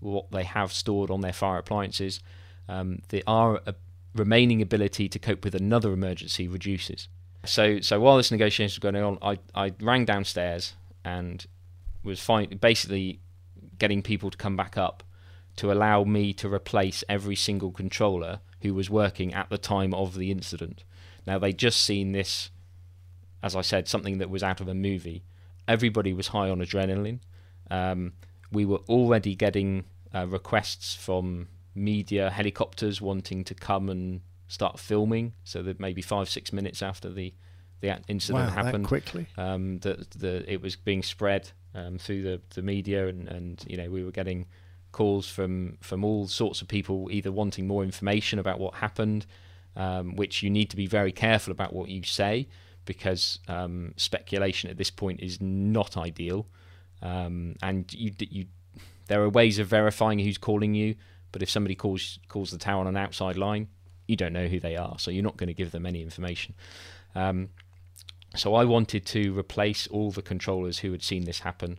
what 0.00 0.30
they 0.30 0.44
have 0.44 0.72
stored 0.72 1.10
on 1.10 1.20
their 1.20 1.32
fire 1.32 1.58
appliances, 1.58 2.20
um, 2.68 3.00
the 3.10 3.22
our 3.26 3.60
uh, 3.66 3.72
remaining 4.14 4.60
ability 4.60 5.08
to 5.08 5.18
cope 5.18 5.44
with 5.44 5.54
another 5.54 5.92
emergency 5.92 6.48
reduces. 6.48 7.08
So 7.44 7.80
so 7.80 8.00
while 8.00 8.16
this 8.16 8.30
negotiation 8.30 8.72
was 8.72 8.78
going 8.78 8.96
on, 8.96 9.18
I 9.22 9.38
I 9.54 9.72
rang 9.80 10.04
downstairs 10.04 10.74
and 11.04 11.44
was 12.04 12.26
basically 12.60 13.20
getting 13.78 14.02
people 14.02 14.30
to 14.30 14.38
come 14.38 14.56
back 14.56 14.76
up 14.76 15.02
to 15.56 15.70
allow 15.70 16.04
me 16.04 16.32
to 16.32 16.52
replace 16.52 17.04
every 17.08 17.36
single 17.36 17.72
controller 17.72 18.40
who 18.62 18.74
was 18.74 18.88
working 18.88 19.34
at 19.34 19.50
the 19.50 19.58
time 19.58 19.92
of 19.92 20.14
the 20.14 20.30
incident. 20.30 20.84
Now 21.26 21.38
they'd 21.38 21.58
just 21.58 21.82
seen 21.82 22.12
this, 22.12 22.50
as 23.42 23.54
I 23.54 23.60
said, 23.60 23.88
something 23.88 24.18
that 24.18 24.30
was 24.30 24.42
out 24.42 24.60
of 24.60 24.68
a 24.68 24.74
movie. 24.74 25.24
Everybody 25.68 26.12
was 26.12 26.28
high 26.28 26.48
on 26.48 26.60
adrenaline. 26.60 27.20
Um, 27.70 28.14
we 28.50 28.64
were 28.64 28.80
already 28.88 29.34
getting 29.34 29.84
uh, 30.14 30.26
requests 30.26 30.94
from 30.94 31.48
media 31.74 32.30
helicopters 32.30 33.00
wanting 33.00 33.44
to 33.44 33.54
come 33.54 33.88
and 33.88 34.20
start 34.52 34.78
filming. 34.78 35.32
So 35.44 35.62
that 35.62 35.80
maybe 35.80 36.02
five 36.02 36.28
six 36.28 36.52
minutes 36.52 36.82
after 36.82 37.10
the 37.10 37.32
the 37.80 37.98
incident 38.06 38.46
wow, 38.46 38.50
happened, 38.50 38.84
that 38.84 38.88
quickly, 38.88 39.26
um, 39.36 39.78
that 39.80 40.10
the 40.12 40.50
it 40.50 40.62
was 40.62 40.76
being 40.76 41.02
spread 41.02 41.50
um, 41.74 41.98
through 41.98 42.22
the, 42.22 42.40
the 42.54 42.62
media, 42.62 43.08
and, 43.08 43.28
and 43.28 43.64
you 43.66 43.76
know 43.76 43.90
we 43.90 44.04
were 44.04 44.12
getting 44.12 44.46
calls 44.92 45.28
from 45.28 45.78
from 45.80 46.04
all 46.04 46.26
sorts 46.28 46.62
of 46.62 46.68
people 46.68 47.08
either 47.10 47.32
wanting 47.32 47.66
more 47.66 47.82
information 47.82 48.38
about 48.38 48.60
what 48.60 48.74
happened, 48.74 49.26
um, 49.74 50.16
which 50.16 50.42
you 50.42 50.50
need 50.50 50.70
to 50.70 50.76
be 50.76 50.86
very 50.86 51.12
careful 51.12 51.50
about 51.50 51.72
what 51.72 51.88
you 51.88 52.02
say 52.02 52.46
because 52.84 53.38
um, 53.48 53.94
speculation 53.96 54.68
at 54.70 54.76
this 54.76 54.90
point 54.90 55.20
is 55.20 55.40
not 55.40 55.96
ideal, 55.96 56.46
um, 57.02 57.56
and 57.62 57.92
you 57.92 58.12
you 58.20 58.46
there 59.08 59.22
are 59.22 59.28
ways 59.28 59.58
of 59.58 59.66
verifying 59.66 60.20
who's 60.20 60.38
calling 60.38 60.74
you, 60.74 60.94
but 61.32 61.42
if 61.42 61.50
somebody 61.50 61.74
calls 61.74 62.20
calls 62.28 62.52
the 62.52 62.58
tower 62.58 62.80
on 62.80 62.86
an 62.86 62.96
outside 62.96 63.36
line, 63.36 63.66
you 64.06 64.16
don't 64.16 64.32
know 64.32 64.46
who 64.46 64.60
they 64.60 64.76
are, 64.76 64.98
so 64.98 65.10
you're 65.10 65.22
not 65.22 65.36
going 65.36 65.48
to 65.48 65.54
give 65.54 65.70
them 65.70 65.86
any 65.86 66.02
information. 66.02 66.54
Um, 67.14 67.50
so 68.34 68.54
I 68.54 68.64
wanted 68.64 69.04
to 69.06 69.38
replace 69.38 69.86
all 69.86 70.10
the 70.10 70.22
controllers 70.22 70.78
who 70.78 70.92
had 70.92 71.02
seen 71.02 71.24
this 71.24 71.40
happen 71.40 71.78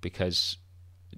because 0.00 0.56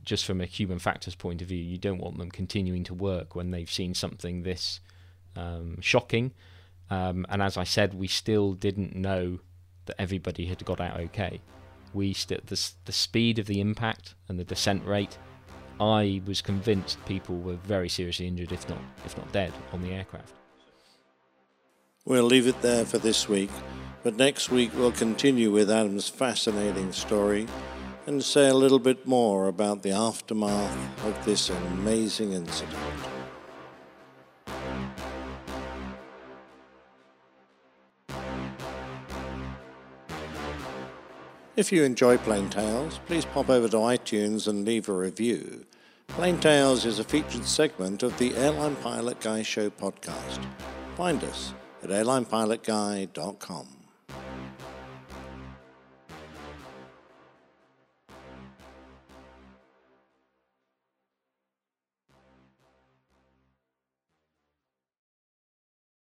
just 0.02 0.24
from 0.24 0.40
a 0.40 0.46
human 0.46 0.78
factors 0.78 1.14
point 1.14 1.40
of 1.42 1.48
view, 1.48 1.62
you 1.62 1.78
don't 1.78 1.98
want 1.98 2.18
them 2.18 2.30
continuing 2.30 2.84
to 2.84 2.94
work 2.94 3.34
when 3.34 3.50
they've 3.50 3.70
seen 3.70 3.94
something 3.94 4.42
this 4.42 4.80
um, 5.36 5.80
shocking. 5.80 6.32
Um, 6.90 7.24
and 7.28 7.40
as 7.42 7.56
I 7.56 7.64
said, 7.64 7.94
we 7.94 8.08
still 8.08 8.52
didn't 8.52 8.94
know 8.94 9.40
that 9.86 10.00
everybody 10.00 10.46
had 10.46 10.64
got 10.64 10.80
out 10.80 10.98
okay. 11.00 11.40
We 11.92 12.12
st- 12.12 12.46
the, 12.46 12.70
the 12.84 12.92
speed 12.92 13.38
of 13.38 13.46
the 13.46 13.60
impact 13.60 14.14
and 14.28 14.38
the 14.38 14.44
descent 14.44 14.84
rate. 14.84 15.16
I 15.80 16.22
was 16.26 16.40
convinced 16.40 17.04
people 17.06 17.36
were 17.36 17.54
very 17.54 17.88
seriously 17.88 18.26
injured, 18.26 18.52
if 18.52 18.68
not 18.68 18.78
if 19.04 19.16
not 19.16 19.30
dead, 19.32 19.52
on 19.72 19.82
the 19.82 19.90
aircraft. 19.90 20.32
We'll 22.04 22.24
leave 22.24 22.46
it 22.46 22.60
there 22.60 22.84
for 22.84 22.98
this 22.98 23.28
week, 23.28 23.50
but 24.02 24.16
next 24.16 24.50
week 24.50 24.70
we'll 24.76 24.92
continue 24.92 25.50
with 25.50 25.70
Adam's 25.70 26.08
fascinating 26.08 26.92
story 26.92 27.46
and 28.06 28.22
say 28.22 28.48
a 28.48 28.54
little 28.54 28.78
bit 28.78 29.06
more 29.06 29.48
about 29.48 29.82
the 29.82 29.92
aftermath 29.92 31.04
of 31.06 31.24
this 31.24 31.48
amazing 31.48 32.32
incident. 32.32 33.13
If 41.56 41.70
you 41.70 41.84
enjoy 41.84 42.18
Plain 42.18 42.50
Tales, 42.50 42.98
please 43.06 43.24
pop 43.24 43.48
over 43.48 43.68
to 43.68 43.76
iTunes 43.76 44.48
and 44.48 44.64
leave 44.64 44.88
a 44.88 44.92
review. 44.92 45.64
Plain 46.08 46.40
Tales 46.40 46.84
is 46.84 46.98
a 46.98 47.04
featured 47.04 47.44
segment 47.44 48.02
of 48.02 48.18
the 48.18 48.34
Airline 48.36 48.74
Pilot 48.76 49.20
Guy 49.20 49.42
Show 49.42 49.70
podcast. 49.70 50.44
Find 50.96 51.22
us 51.22 51.54
at 51.82 51.90
airlinepilotguy.com. 51.90 53.73